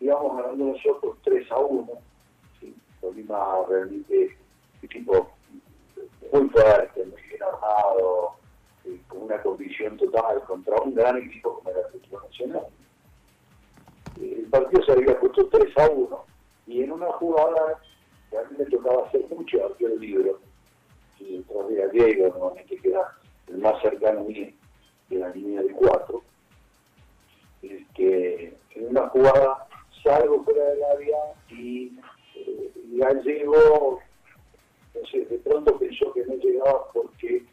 íbamos 0.00 0.36
ganando 0.36 0.64
nosotros 0.66 1.16
3 1.24 1.50
a 1.52 1.58
1. 1.58 1.88
¿sí? 2.60 2.74
Tolima 3.00 3.64
realmente 3.68 4.36
equipo 4.82 5.30
muy 6.32 6.48
fuerte, 6.50 7.04
muy 7.06 7.22
bien 7.22 7.42
armado, 7.42 8.35
eh, 8.86 9.00
con 9.08 9.22
una 9.22 9.40
condición 9.42 9.96
total 9.96 10.42
contra 10.44 10.76
un 10.80 10.94
gran 10.94 11.16
equipo 11.18 11.58
como 11.58 11.70
el 11.70 11.84
Atlético 11.84 12.22
Nacional. 12.22 12.66
Eh, 14.20 14.36
el 14.38 14.46
partido 14.46 14.82
se 14.84 14.92
había 14.92 15.18
puesto 15.18 15.48
3 15.48 15.78
a 15.78 15.90
1 15.90 16.24
y 16.66 16.82
en 16.82 16.92
una 16.92 17.12
jugada 17.12 17.80
que 18.30 18.38
a 18.38 18.42
mí 18.44 18.56
me 18.58 18.64
tocaba 18.66 19.06
hacer 19.06 19.24
mucho 19.30 19.64
arquero 19.64 19.94
el 19.94 20.00
libro, 20.00 20.40
y 21.18 21.38
detrás 21.38 21.68
de 21.68 21.88
Diego, 21.90 22.28
normalmente 22.28 22.76
que 22.76 22.88
era 22.88 23.12
el 23.46 23.58
más 23.58 23.80
cercano 23.82 24.20
a 24.20 24.24
mí 24.24 24.54
de 25.08 25.16
la 25.16 25.28
línea 25.30 25.62
de 25.62 25.70
4, 25.70 26.22
que 27.94 28.54
en 28.74 28.88
una 28.88 29.08
jugada 29.08 29.66
salgo 30.02 30.44
fuera 30.44 30.64
del 30.64 30.84
área 30.84 31.16
y 31.48 31.98
eh, 32.34 32.72
Gallego, 32.92 34.00
no 34.94 35.08
sé, 35.10 35.24
de 35.24 35.38
pronto 35.38 35.78
pensó 35.78 36.12
que 36.12 36.24
no 36.26 36.34
llegaba 36.34 36.92
porque 36.92 37.44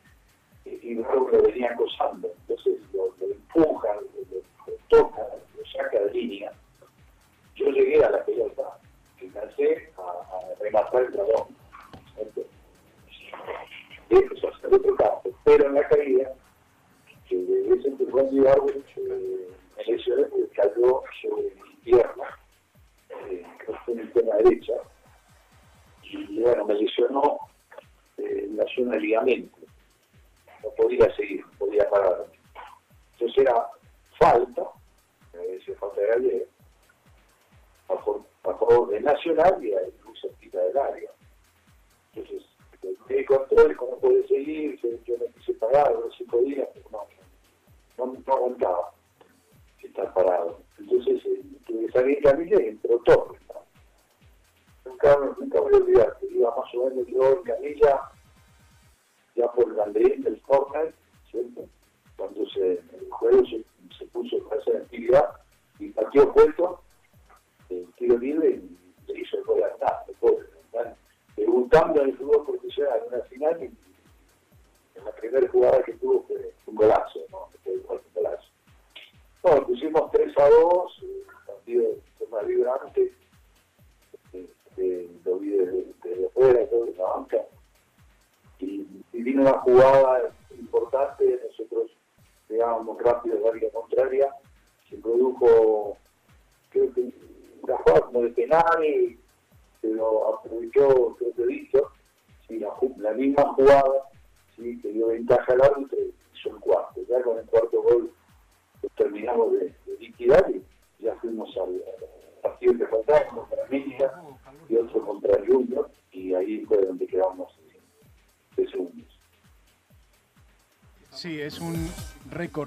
eh, 0.66 0.80
Ibarro 0.82 1.30
lo 1.30 1.42
venía 1.42 1.72
acosando, 1.72 2.32
entonces 2.42 2.80
lo, 2.94 3.14
empuja, 3.20 3.96
lo, 3.96 4.74
toca, 4.90 5.22
lo 5.58 5.66
saca 5.66 6.00
de 6.00 6.12
línea. 6.12 6.52
Yo 7.56 7.68
llegué 7.70 8.04
a 8.04 8.10
la 8.10 8.26
pelota, 8.26 8.80
alcancé 9.22 9.92
a, 9.98 10.64
rematar 10.64 11.04
el 11.04 11.12
balón. 11.12 11.48
Eso 14.10 14.52
otro 14.72 14.96
campo, 14.96 15.30
pero 15.44 15.68
en 15.68 15.74
la 15.74 15.88
caída, 15.88 16.34
que 17.28 17.36
ese 17.36 17.88
empujón 17.88 18.36
de 18.36 18.50
eh, 18.50 19.50
me 19.78 19.84
lesioné 19.86 20.24
porque 20.26 20.48
cayó 20.56 21.02
sobre 21.22 21.56
mi 21.56 21.76
pierna, 21.84 22.40
eh, 23.30 23.46
en 23.88 24.00
el 24.00 24.14
derecha, 24.14 24.74
y 26.04 26.40
bueno, 26.42 26.66
me 26.66 26.76
lesionó 26.76 27.40
eh, 28.18 28.48
la 28.52 28.66
zona 28.76 28.96
de 28.96 29.02
ligamento. 29.02 29.58
No 30.64 30.70
podía 30.72 31.14
seguir, 31.16 31.46
no 31.46 31.52
podía 31.60 31.90
parar. 31.90 32.26
Entonces 33.14 33.38
era 33.44 33.68
falta, 34.20 34.64
eh, 35.34 35.60
se 35.66 35.76
falta 35.76 36.00
de 36.02 36.12
ayer, 36.14 36.48
a, 37.90 37.96
favor- 37.98 38.24
a 38.44 38.54
favor 38.54 38.90
de 38.90 39.02
Nacional 39.02 39.64
y 39.64 39.72
muy 40.06 40.18
cerquita 40.20 40.60
del 40.60 40.78
área. 40.78 41.10
Entonces, 42.14 42.44
el 43.10 43.26
control, 43.26 43.76
cómo 43.78 43.98
puede 44.00 44.28
seguir, 44.28 44.80
yo, 45.06 45.18
me 45.18 45.28
quise 45.36 45.54
parar, 45.56 45.94
no 45.94 46.12
se 46.12 46.24
podía, 46.26 46.68
pero 46.74 46.86
no, 46.92 48.06
no, 48.06 48.14
no 48.26 48.34
aguantaba 48.34 48.92
estar 49.82 50.14
parado. 50.14 50.60
Entonces, 50.80 51.22
eh, 51.26 51.42
tuve 51.68 51.86
que 51.88 51.92
salir 51.92 52.18
en 52.18 52.24
camilla 52.24 52.62
y 52.62 52.68
entró 52.70 52.98
Torres. 53.00 53.42
¿no? 53.50 54.92
Nunca, 54.92 55.18
nunca 55.40 55.60
voy 55.62 55.74
a 55.74 55.78
olvidar 55.78 56.18
iba 56.32 56.56
más 56.56 56.74
o 56.76 56.86
menos 56.90 57.08
yo 57.08 57.32
en 57.34 57.44
camilla, 57.44 58.02
ya 59.36 59.52
por 59.52 59.68
el 59.68 59.74
banderín 59.74 60.24
del 60.24 60.42
corner, 60.42 60.94
¿cierto? 61.30 61.66
Cuando 62.18 62.46
se, 62.50 62.74
el 62.74 63.10
juego 63.10 63.44
se, 63.46 64.06
puso 64.08 64.38
en 64.38 64.60
esa 64.60 64.78
actividad 64.78 65.30
y 65.80 65.90
partió 65.90 66.32
puesto, 66.34 66.82
el 67.70 67.88
tiro 67.98 68.18
libre 68.18 68.50
y 68.50 69.12
le 69.12 69.20
hizo 69.20 69.38
el 69.38 69.44
gol 69.44 69.64
a 69.64 70.06
¿verdad? 70.72 70.98
debutando 71.36 72.02
en 72.02 72.10
el 72.10 72.18
fútbol 72.18 72.46
profesional 72.46 73.02
en 73.02 73.14
una 73.14 73.24
final 73.26 73.62
en 73.62 75.06
la 75.06 75.12
primera 75.12 75.48
jugada 75.50 75.84
que 75.84 75.94
tuvo 75.94 76.23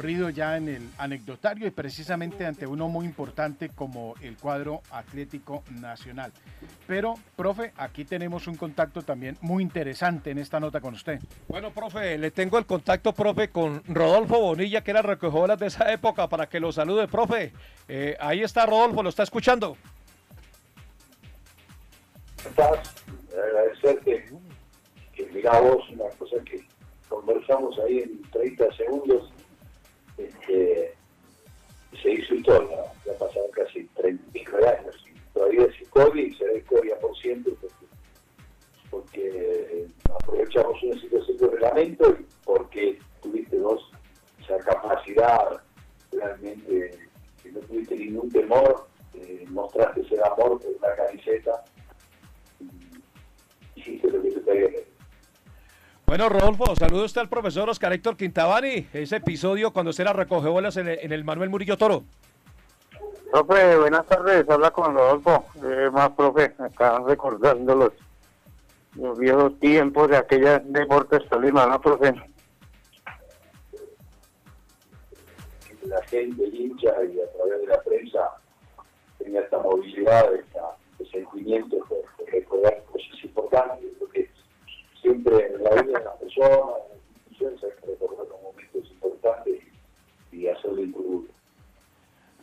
recorrido 0.07 0.31
ya 0.31 0.57
en 0.57 0.69
el 0.69 0.89
anecdotario 0.99 1.67
y 1.67 1.73
precisamente 1.73 2.47
ante 2.47 2.65
uno 2.65 2.87
muy 2.87 3.07
importante 3.07 3.71
como 3.71 4.15
el 4.23 4.37
cuadro 4.37 4.81
Atlético 4.93 5.65
Nacional. 5.81 6.33
Pero, 6.87 7.15
profe, 7.35 7.73
aquí 7.77 8.05
tenemos 8.05 8.47
un 8.47 8.55
contacto 8.55 9.03
también 9.03 9.37
muy 9.41 9.65
interesante 9.65 10.31
en 10.31 10.39
esta 10.39 10.61
nota 10.61 10.81
con 10.81 10.95
usted. 10.95 11.19
Bueno, 11.49 11.73
profe, 11.73 12.19
le 12.19 12.31
tengo 12.31 12.57
el 12.57 12.67
contacto, 12.67 13.13
profe, 13.13 13.49
con 13.49 13.83
Rodolfo 13.89 14.39
Bonilla, 14.39 14.85
que 14.85 14.93
era 14.93 15.03
recogedoras 15.03 15.59
de 15.59 15.67
esa 15.67 15.93
época, 15.93 16.29
para 16.29 16.47
que 16.49 16.61
lo 16.61 16.71
salude, 16.71 17.09
profe. 17.09 17.53
Eh, 17.89 18.17
ahí 18.21 18.43
está 18.45 18.65
Rodolfo, 18.65 19.03
lo 19.03 19.09
está 19.09 19.25
escuchando. 19.25 19.77
estás, 22.49 22.95
agradecerte 23.33 24.25
que 25.15 25.27
mirá 25.33 25.59
vos 25.59 25.83
una 25.91 26.09
cosa 26.17 26.37
que 26.45 26.65
conversamos 27.09 27.77
ahí 27.81 27.99
en 27.99 28.23
30 28.31 28.73
segundos, 28.77 29.33
este, 30.19 30.95
se 32.03 32.11
hizo 32.11 32.35
historia, 32.35 32.79
ya 33.05 33.13
pasaron 33.19 33.51
casi 33.53 33.85
35 33.97 34.57
años 34.57 35.05
y 35.07 35.19
todavía 35.33 35.65
es 35.67 35.81
historia 35.81 36.23
y 36.23 36.35
será 36.35 36.53
historia 36.55 36.99
por 37.01 37.17
siempre 37.19 37.53
porque, 37.61 37.87
porque 38.91 39.87
aprovechamos 40.15 40.83
una 40.83 41.01
situación 41.01 41.37
de 41.39 41.47
reglamento 41.49 42.17
y 42.19 42.27
porque 42.45 42.99
tuviste 43.23 43.59
vos 43.59 43.91
esa 44.43 44.59
capacidad 44.59 45.63
realmente 46.13 46.99
que 47.43 47.53
no 47.53 47.61
tuviste 47.61 47.97
ningún 47.97 48.31
temor, 48.31 48.87
eh, 49.15 49.45
mostraste 49.49 50.01
ese 50.03 50.17
amor 50.23 50.61
por 50.61 50.71
una 50.79 50.95
camiseta 50.95 51.65
hiciste 53.77 54.11
lo 54.11 54.23
que 54.23 54.31
te 54.31 54.51
había. 54.51 54.96
Bueno, 56.07 56.29
Rodolfo, 56.29 56.77
saludo 56.77 57.05
usted 57.05 57.21
al 57.21 57.29
profesor 57.29 57.69
Oscar 57.69 57.93
Héctor 57.93 58.17
Quintabani. 58.17 58.87
Ese 58.93 59.17
episodio 59.17 59.73
cuando 59.73 59.91
usted 59.91 60.05
era 60.05 60.13
recogedoras 60.13 60.77
en 60.77 60.87
el, 60.87 61.01
en 61.01 61.11
el 61.11 61.25
Manuel 61.25 61.51
Murillo 61.51 61.77
Toro. 61.77 62.05
Profe, 63.33 63.77
buenas 63.77 64.07
tardes, 64.07 64.49
habla 64.49 64.71
con 64.71 64.95
Rodolfo, 64.95 65.47
eh, 65.65 65.91
más 65.93 66.11
profe, 66.11 66.55
acá 66.61 67.01
recordando 67.05 67.75
los, 67.75 67.93
los 68.95 69.19
viejos 69.19 69.59
tiempos 69.59 70.09
de 70.09 70.17
aquella 70.17 70.61
Deportes 70.61 71.29
Tolima, 71.29 71.67
¿no, 71.67 71.81
profe? 71.81 72.15
la 75.83 76.03
gente, 76.05 76.45
el 76.45 76.55
hincha 76.55 76.89
y 77.05 77.21
a 77.21 77.33
través 77.33 77.61
de 77.61 77.67
la 77.67 77.81
prensa 77.83 78.31
tenga 79.19 79.41
esta 79.41 79.59
movilidad, 79.59 80.35
esta, 80.35 80.77
este 80.99 81.19
sentimiento 81.19 81.77
de, 81.91 82.25
de 82.25 82.31
recordar 82.31 82.83
cosas 82.85 83.25
importantes, 83.25 83.91
porque 83.99 84.29
siempre 85.07 85.55
en 85.55 85.63
la 85.63 85.71
vida 85.83 85.99
de 85.99 86.05
las 86.05 86.17
personas, 86.17 86.51
en 86.51 86.89
las 86.89 86.99
instituciones 87.07 87.65
hay 87.65 87.71
que 87.81 87.87
recordar 87.93 88.27
los 88.27 88.43
momentos 88.43 88.91
importantes 88.91 89.55
y, 90.33 90.37
y 90.37 90.49
hacerlo 90.49 90.83
incluir. 90.83 91.31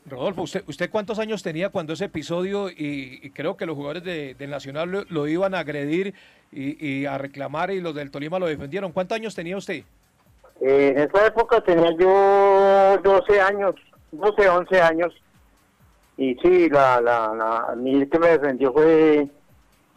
Rodolfo, 0.05 0.41
¿usted, 0.41 0.64
¿usted 0.68 0.89
cuántos 0.89 1.18
años 1.20 1.43
tenía 1.43 1.70
cuando 1.70 1.93
ese 1.93 2.05
episodio 2.05 2.70
y, 2.70 3.20
y 3.24 3.30
creo 3.30 3.55
que 3.55 3.66
los 3.66 3.76
jugadores 3.76 4.03
de, 4.03 4.36
del 4.36 4.49
Nacional 4.49 4.91
lo, 4.91 5.03
lo 5.09 5.28
iban 5.28 5.55
a 5.55 5.59
agredir 5.59 6.14
y, 6.51 6.86
y 6.86 7.05
a 7.05 7.18
reclamar 7.18 7.72
y 7.72 7.80
los 7.80 7.95
del 7.95 8.11
Tolima 8.11 8.38
lo 8.39 8.47
defendieron? 8.47 8.91
¿Cuántos 8.91 9.16
años 9.16 9.34
tenía 9.34 9.55
usted? 9.57 9.84
Eh, 10.61 10.93
en 10.95 10.99
esa 10.99 11.28
época 11.28 11.61
tenía 11.61 11.91
yo 11.97 12.99
12 13.01 13.41
años, 13.41 13.76
12, 14.11 14.49
11 14.49 14.82
años, 14.82 15.14
y 16.18 16.36
sí, 16.36 16.70
la, 16.70 17.01
la, 17.01 17.34
la, 17.34 17.57
a 17.72 17.76
mí 17.76 18.01
el 18.01 18.09
que 18.09 18.20
me 18.20 18.28
defendió 18.28 18.72
fue, 18.72 19.28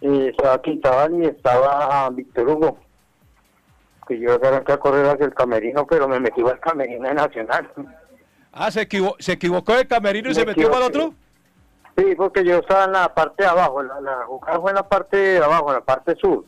eh, 0.01 0.29
estaba 0.31 0.61
Quintabal 0.63 1.23
y 1.23 1.27
estaba 1.27 2.09
Víctor 2.11 2.49
Hugo, 2.49 2.79
que 4.07 4.19
yo 4.19 4.35
arranqué 4.35 4.73
a 4.73 4.79
correr 4.79 5.07
hacia 5.07 5.27
el 5.27 5.35
camerino, 5.35 5.87
pero 5.87 6.07
me 6.09 6.21
metí 6.21 6.41
al 6.43 6.61
camerino 6.61 7.09
de 7.09 7.15
Nacional. 7.15 7.71
Ah, 8.53 8.71
se, 8.71 8.83
equivo- 8.89 9.17
se 9.19 9.33
equivocó 9.33 9.75
de 9.75 9.87
camerino 9.87 10.29
y 10.29 10.31
Me 10.31 10.35
se 10.35 10.47
metió 10.47 10.71
para 10.71 10.87
el 10.87 10.91
otro. 10.91 11.15
Sí, 11.97 12.15
porque 12.17 12.45
yo 12.45 12.57
estaba 12.59 12.85
en 12.85 12.93
la 12.93 13.15
parte 13.15 13.43
de 13.43 13.49
abajo, 13.49 13.83
la, 13.83 14.01
la 14.01 14.25
jugada 14.27 14.61
fue 14.61 14.71
en 14.71 14.77
la 14.77 14.89
parte 14.89 15.17
de 15.17 15.39
abajo, 15.39 15.69
en 15.69 15.75
la 15.77 15.85
parte 15.85 16.15
sur. 16.17 16.45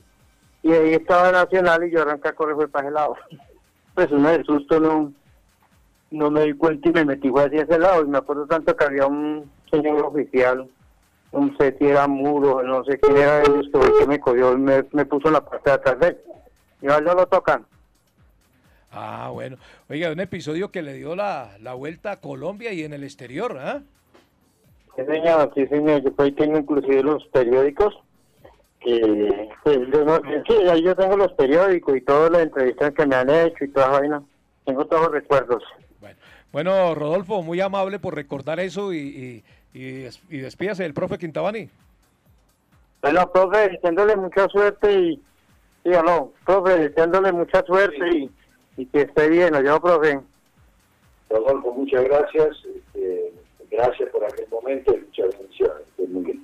y 0.62 0.72
ahí 0.72 0.92
estaba 0.94 1.32
Nacional 1.32 1.84
y 1.84 1.90
yo 1.90 2.02
arranqué 2.02 2.28
a 2.28 2.32
correr 2.34 2.54
fue 2.56 2.68
para 2.68 2.86
ese 2.86 2.94
lado. 2.94 3.16
Pues 3.94 4.12
uno 4.12 4.28
de 4.28 4.44
susto 4.44 4.78
no, 4.78 5.12
no 6.12 6.30
me 6.30 6.42
di 6.44 6.52
cuenta 6.52 6.88
y 6.88 6.92
me 6.92 7.04
metí 7.04 7.30
hacia 7.36 7.62
ese 7.62 7.80
lado 7.80 8.04
y 8.04 8.06
me 8.08 8.18
acuerdo 8.18 8.46
tanto 8.46 8.76
que 8.76 8.84
había 8.84 9.06
un 9.08 9.50
señor 9.72 10.04
oficial, 10.04 10.68
un 11.32 11.56
seti 11.58 11.86
era 11.86 12.06
muro, 12.08 12.62
no 12.62 12.84
sé 12.84 12.98
quién 12.98 13.16
era 13.18 13.42
que 13.42 13.50
el 13.50 13.70
que 13.98 14.06
me 14.06 14.18
cogió 14.20 14.52
y 14.54 14.56
me, 14.58 14.84
me 14.92 15.04
puso 15.04 15.28
en 15.28 15.34
la 15.34 15.44
parte 15.44 15.70
de 15.70 15.76
atrás 15.76 15.98
de 16.00 16.08
él. 16.08 16.18
Y 16.82 16.86
ahora 16.88 17.00
no 17.00 17.14
lo 17.14 17.26
tocan. 17.26 17.66
Ah, 18.90 19.30
bueno. 19.32 19.56
Oiga, 19.90 20.10
un 20.10 20.20
episodio 20.20 20.70
que 20.70 20.82
le 20.82 20.94
dio 20.94 21.14
la, 21.14 21.50
la 21.60 21.74
vuelta 21.74 22.12
a 22.12 22.20
Colombia 22.20 22.72
y 22.72 22.84
en 22.84 22.92
el 22.94 23.04
exterior, 23.04 23.58
¿ah? 23.58 23.82
Sí, 24.96 25.02
señor, 25.04 25.52
sí, 25.54 25.66
señor. 25.66 26.02
Yo 26.02 26.12
ahí 26.18 26.32
tengo 26.32 26.58
inclusive 26.58 27.02
los 27.02 27.24
periódicos. 27.26 27.94
Que, 28.80 29.48
pues, 29.64 29.78
yo 29.92 30.04
no- 30.04 30.20
sí, 30.46 30.54
ahí 30.70 30.82
yo 30.82 30.94
tengo 30.96 31.16
los 31.16 31.32
periódicos 31.32 31.96
y 31.96 32.00
todas 32.00 32.30
las 32.30 32.42
entrevistas 32.42 32.94
que 32.94 33.06
me 33.06 33.16
han 33.16 33.28
hecho 33.28 33.64
y 33.64 33.68
toda 33.68 33.88
vaina. 33.88 34.22
Tengo 34.64 34.86
todos 34.86 35.02
los 35.04 35.12
recuerdos. 35.12 35.62
Bueno, 36.50 36.94
Rodolfo, 36.94 37.42
muy 37.42 37.60
amable 37.60 37.98
por 37.98 38.14
recordar 38.14 38.58
eso 38.58 38.94
y, 38.94 38.98
y, 38.98 39.44
y, 39.80 39.92
des- 40.02 40.20
y 40.30 40.38
despídase 40.38 40.82
del 40.82 40.94
profe 40.94 41.18
Quintabani. 41.18 41.68
Bueno, 43.02 43.30
profe, 43.30 43.68
deseándole 43.68 44.16
mucha 44.16 44.48
suerte 44.48 44.92
y... 44.92 45.16
Sí, 45.84 45.90
no, 46.04 46.32
profe, 46.44 46.76
deseándole 46.88 47.32
mucha 47.32 47.62
suerte 47.64 48.08
y, 48.16 48.30
y 48.76 48.86
que 48.86 49.02
esté 49.02 49.28
bien, 49.28 49.52
¿no? 49.52 49.62
Yo, 49.62 49.80
profe. 49.80 50.20
Rodolfo, 51.30 51.72
muchas 51.74 52.04
gracias. 52.04 52.48
este, 52.74 53.32
gracias 53.70 54.08
por 54.10 54.24
aquel 54.24 54.48
momento 54.50 54.94
y 54.94 55.00
muchas 55.00 55.38
bendiciones. 55.38 55.82
Muy 56.08 56.24
bien. 56.24 56.42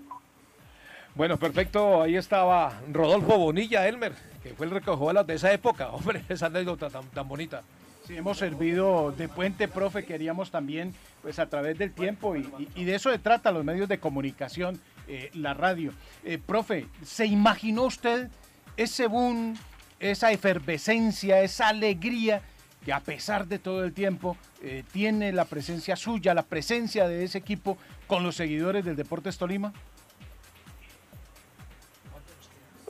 Bueno, 1.14 1.36
perfecto. 1.36 2.02
Ahí 2.02 2.16
estaba 2.16 2.80
Rodolfo 2.92 3.38
Bonilla, 3.38 3.88
Elmer, 3.88 4.12
que 4.42 4.50
fue 4.50 4.66
el 4.66 4.72
recogebalas 4.72 5.26
de 5.26 5.34
esa 5.34 5.52
época. 5.52 5.88
Hombre, 5.92 6.22
esa 6.28 6.46
anécdota 6.46 6.88
tan, 6.90 7.04
tan 7.10 7.26
bonita. 7.28 7.62
Sí, 8.06 8.18
hemos 8.18 8.36
servido 8.36 9.12
de 9.12 9.28
puente, 9.28 9.66
profe, 9.66 10.04
queríamos 10.04 10.50
también, 10.50 10.92
pues 11.22 11.38
a 11.38 11.46
través 11.46 11.78
del 11.78 11.92
tiempo, 11.92 12.36
y, 12.36 12.84
de 12.84 12.94
eso 12.94 13.10
se 13.10 13.18
trata 13.18 13.50
los 13.50 13.64
medios 13.64 13.88
de 13.88 13.98
comunicación, 13.98 14.78
eh, 15.08 15.30
la 15.32 15.54
radio. 15.54 15.90
Eh, 16.22 16.38
profe, 16.38 16.86
¿se 17.02 17.24
imaginó 17.24 17.84
usted 17.84 18.28
ese 18.76 19.06
boom, 19.06 19.56
esa 20.00 20.32
efervescencia, 20.32 21.40
esa 21.40 21.68
alegría 21.68 22.42
que 22.84 22.92
a 22.92 23.00
pesar 23.00 23.46
de 23.46 23.58
todo 23.58 23.82
el 23.84 23.94
tiempo 23.94 24.36
eh, 24.62 24.84
tiene 24.92 25.32
la 25.32 25.46
presencia 25.46 25.96
suya, 25.96 26.34
la 26.34 26.42
presencia 26.42 27.08
de 27.08 27.24
ese 27.24 27.38
equipo 27.38 27.78
con 28.06 28.22
los 28.22 28.36
seguidores 28.36 28.84
del 28.84 28.96
Deportes 28.96 29.38
Tolima? 29.38 29.72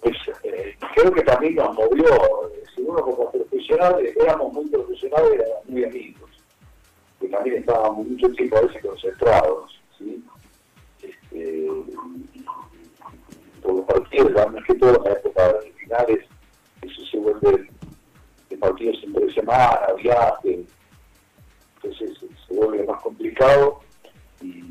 Pues, 0.02 0.16
creo 0.96 1.12
que 1.12 1.22
también 1.22 1.54
nos 1.54 1.72
movió, 1.72 2.50
uno 2.78 3.02
como 3.02 3.30
profesional, 3.30 4.04
éramos 4.20 4.52
muy 4.52 4.66
profesionales, 4.66 5.32
éramos 5.34 5.66
muy 5.66 5.84
amigos, 5.84 6.30
que 7.20 7.28
también 7.28 7.56
estábamos 7.56 8.06
mucho 8.06 8.28
tiempo 8.30 8.56
a 8.56 8.60
veces 8.62 8.82
concentrados, 8.82 9.80
¿sí? 9.98 10.24
Este, 11.02 11.68
por 13.62 13.74
los 13.74 13.84
partidos, 13.86 14.52
más 14.52 14.64
que 14.64 14.74
todo 14.74 14.96
en 14.96 15.04
la 15.04 15.12
época 15.12 15.52
de 15.52 15.72
finales, 15.72 16.18
eso 16.82 17.06
se 17.06 17.18
vuelve 17.18 17.68
de 18.50 18.56
partidos 18.58 18.96
entre 19.04 19.32
semana, 19.32 19.86
viaje, 20.02 20.64
entonces 21.76 22.18
se, 22.46 22.54
vuelve 22.54 22.84
más 22.84 23.02
complicado 23.02 23.80
y 24.40 24.62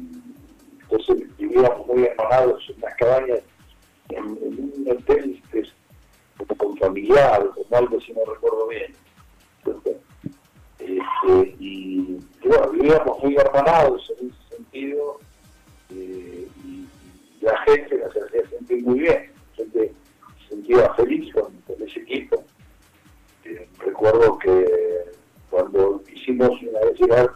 entonces 0.81 1.37
vivíamos 1.37 1.87
muy 1.87 2.03
hermanados 2.03 2.63
en 2.69 2.81
las 2.81 2.95
cabañas 2.95 3.39
en, 4.09 4.23
en 4.23 4.71
un 4.75 4.91
hotel 4.91 5.41
es 6.43 6.57
como 6.57 6.71
con 6.71 6.77
familiar, 6.77 7.49
como 7.53 7.77
algo 7.77 7.99
si 8.01 8.13
no 8.13 8.25
recuerdo 8.25 8.67
bien. 8.67 8.93
Este, 9.65 11.55
y, 11.59 12.19
bueno, 12.43 12.71
vivíamos 12.71 13.23
muy 13.23 13.35
hermanados 13.35 14.11
en 14.19 14.29
ese 14.29 14.55
sentido 14.57 15.19
eh, 15.89 16.47
y 16.65 16.85
la 17.41 17.57
gente 17.59 17.97
nos 17.97 18.09
hacía 18.09 18.49
sentir 18.49 18.83
muy 18.83 18.99
bien, 18.99 19.31
la 19.51 19.63
gente 19.63 19.93
se 20.41 20.49
sentía 20.49 20.93
feliz 20.95 21.33
con, 21.33 21.53
ese 21.85 21.99
equipo. 21.99 22.43
Eh, 23.45 23.67
recuerdo 23.79 24.37
que 24.39 24.65
cuando 25.49 26.01
hicimos 26.13 26.49
una 26.61 26.79
vez 26.79 26.99
llegar 26.99 27.31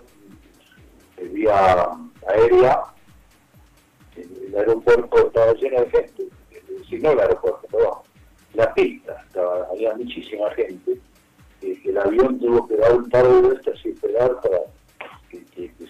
vía 1.32 1.89
aérea, 2.28 2.82
el 4.16 4.55
aeropuerto 4.55 5.28
estaba 5.28 5.53
lleno 5.53 5.82
de 5.82 5.89
gente, 5.89 6.28
si 6.89 6.97
no 6.99 7.12
el 7.12 7.20
aeropuerto, 7.20 7.68
perdón, 7.72 8.07
la 8.58 8.74
pista, 8.74 9.24
había 9.72 9.93
muchísima 9.95 10.49
gente, 10.51 10.97
eh, 11.62 11.80
el 11.86 11.97
avión 11.97 12.39
tuvo 12.39 12.68
que 12.68 12.76
dar 12.78 12.95
un 12.95 13.08
par 13.10 13.26
de 13.28 13.41
vueltas 13.41 13.80
y 13.86 13.89
esperar 13.89 14.41
para 14.41 14.58
que, 15.30 15.43
que- 15.45 15.72
que 15.78 15.88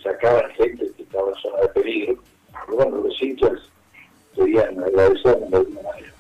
gente 0.58 0.92
que 0.96 1.04
estaba 1.04 1.30
en 1.30 1.36
zona 1.36 1.62
de 1.62 1.68
peligro. 1.70 2.22
Pero 2.66 2.78
bueno, 2.78 2.98
los 2.98 3.22
hinchas 3.22 3.54
querían 4.36 4.84
agradecer 4.84 5.40
de 5.40 5.58
alguna 5.58 5.82
manera. 5.82 6.14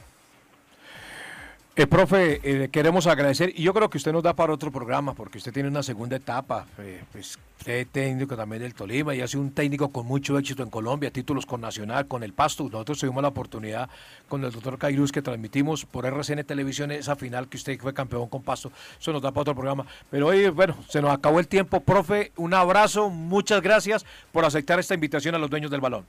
Eh, 1.80 1.86
profe, 1.86 2.42
eh, 2.44 2.70
queremos 2.72 3.06
agradecer 3.06 3.52
y 3.56 3.62
yo 3.62 3.72
creo 3.72 3.88
que 3.88 4.00
usted 4.00 4.12
nos 4.12 4.24
da 4.24 4.34
para 4.34 4.52
otro 4.52 4.72
programa 4.72 5.14
porque 5.14 5.38
usted 5.38 5.54
tiene 5.54 5.70
una 5.70 5.84
segunda 5.84 6.16
etapa. 6.16 6.66
eh, 6.80 7.04
pues, 7.12 7.38
usted 7.60 7.74
es 7.74 7.88
técnico 7.90 8.36
también 8.36 8.64
del 8.64 8.74
Tolima 8.74 9.14
y 9.14 9.22
ha 9.22 9.28
sido 9.28 9.44
un 9.44 9.52
técnico 9.52 9.90
con 9.90 10.08
mucho 10.08 10.40
éxito 10.40 10.64
en 10.64 10.72
Colombia, 10.72 11.12
títulos 11.12 11.46
con 11.46 11.62
Nacional, 11.62 12.08
con 12.08 12.24
el 12.24 12.34
Pasto. 12.34 12.64
Nosotros 12.64 12.98
tuvimos 12.98 13.22
la 13.22 13.28
oportunidad 13.28 13.92
con 14.28 14.44
el 14.44 14.52
doctor 14.52 14.80
Cairuz 14.80 15.12
que 15.12 15.22
transmitimos 15.22 15.86
por 15.86 16.08
RCN 16.08 16.44
Televisión 16.46 16.90
esa 16.90 17.16
final 17.16 17.48
que 17.48 17.58
usted 17.58 17.78
fue 17.80 17.94
campeón 17.94 18.28
con 18.28 18.42
Pasto. 18.42 18.72
Eso 19.00 19.14
nos 19.14 19.22
da 19.22 19.30
para 19.30 19.42
otro 19.42 19.54
programa. 19.54 19.86
Pero 20.10 20.30
hoy, 20.30 20.50
bueno, 20.50 20.76
se 20.90 21.00
nos 21.00 21.12
acabó 21.12 21.40
el 21.40 21.48
tiempo. 21.48 21.80
Profe, 21.82 22.32
un 22.38 22.56
abrazo, 22.56 23.12
muchas 23.12 23.62
gracias 23.62 24.04
por 24.32 24.46
aceptar 24.46 24.80
esta 24.80 24.96
invitación 24.96 25.36
a 25.36 25.38
los 25.38 25.52
dueños 25.52 25.70
del 25.70 25.82
balón. 25.82 26.08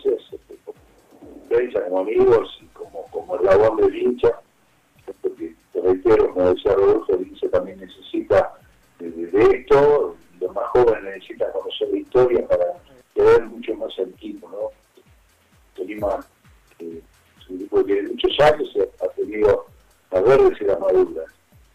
Sí, 0.00 0.10
sí, 0.30 0.36
sí, 1.50 1.78
amigos 1.98 2.60
como, 2.72 3.06
como 3.10 3.36
el 3.38 3.44
labor 3.44 3.76
del 3.80 3.96
hincha, 3.96 4.28
reitero, 5.84 6.32
como 6.32 6.54
decía 6.54 6.72
Rodolfo, 6.74 7.14
el 7.14 7.28
hincha 7.28 7.48
también 7.50 7.78
necesita 7.78 8.54
de, 8.98 9.10
de 9.10 9.56
esto, 9.58 10.16
los 10.40 10.54
más 10.54 10.66
jóvenes 10.68 11.04
necesitan 11.04 11.52
conocer 11.52 11.88
la 11.90 11.98
historia 11.98 12.48
para 12.48 12.64
ver 13.14 13.44
mucho 13.46 13.74
más 13.74 13.92
equipo, 13.98 14.48
¿no? 14.50 14.70
Tolima 15.74 16.24
eh, 16.78 17.00
es 17.38 17.48
un 17.48 17.56
equipo 17.56 17.84
que 17.84 18.02
muchos 18.02 18.40
años, 18.40 18.68
ha 19.02 19.08
tenido 19.08 19.66
las 20.10 20.24
verdes 20.24 20.60
y 20.60 20.64
las 20.64 20.80
maduras, 20.80 21.26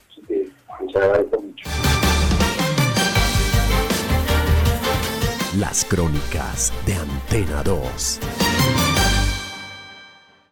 así 0.09 0.21
que 0.23 0.49
les 0.85 0.95
agradezco 0.95 1.41
mucho. 1.41 1.69
Las 5.57 5.83
crónicas 5.85 6.73
de 6.85 6.93
Antena 6.93 7.63
2. 7.63 8.48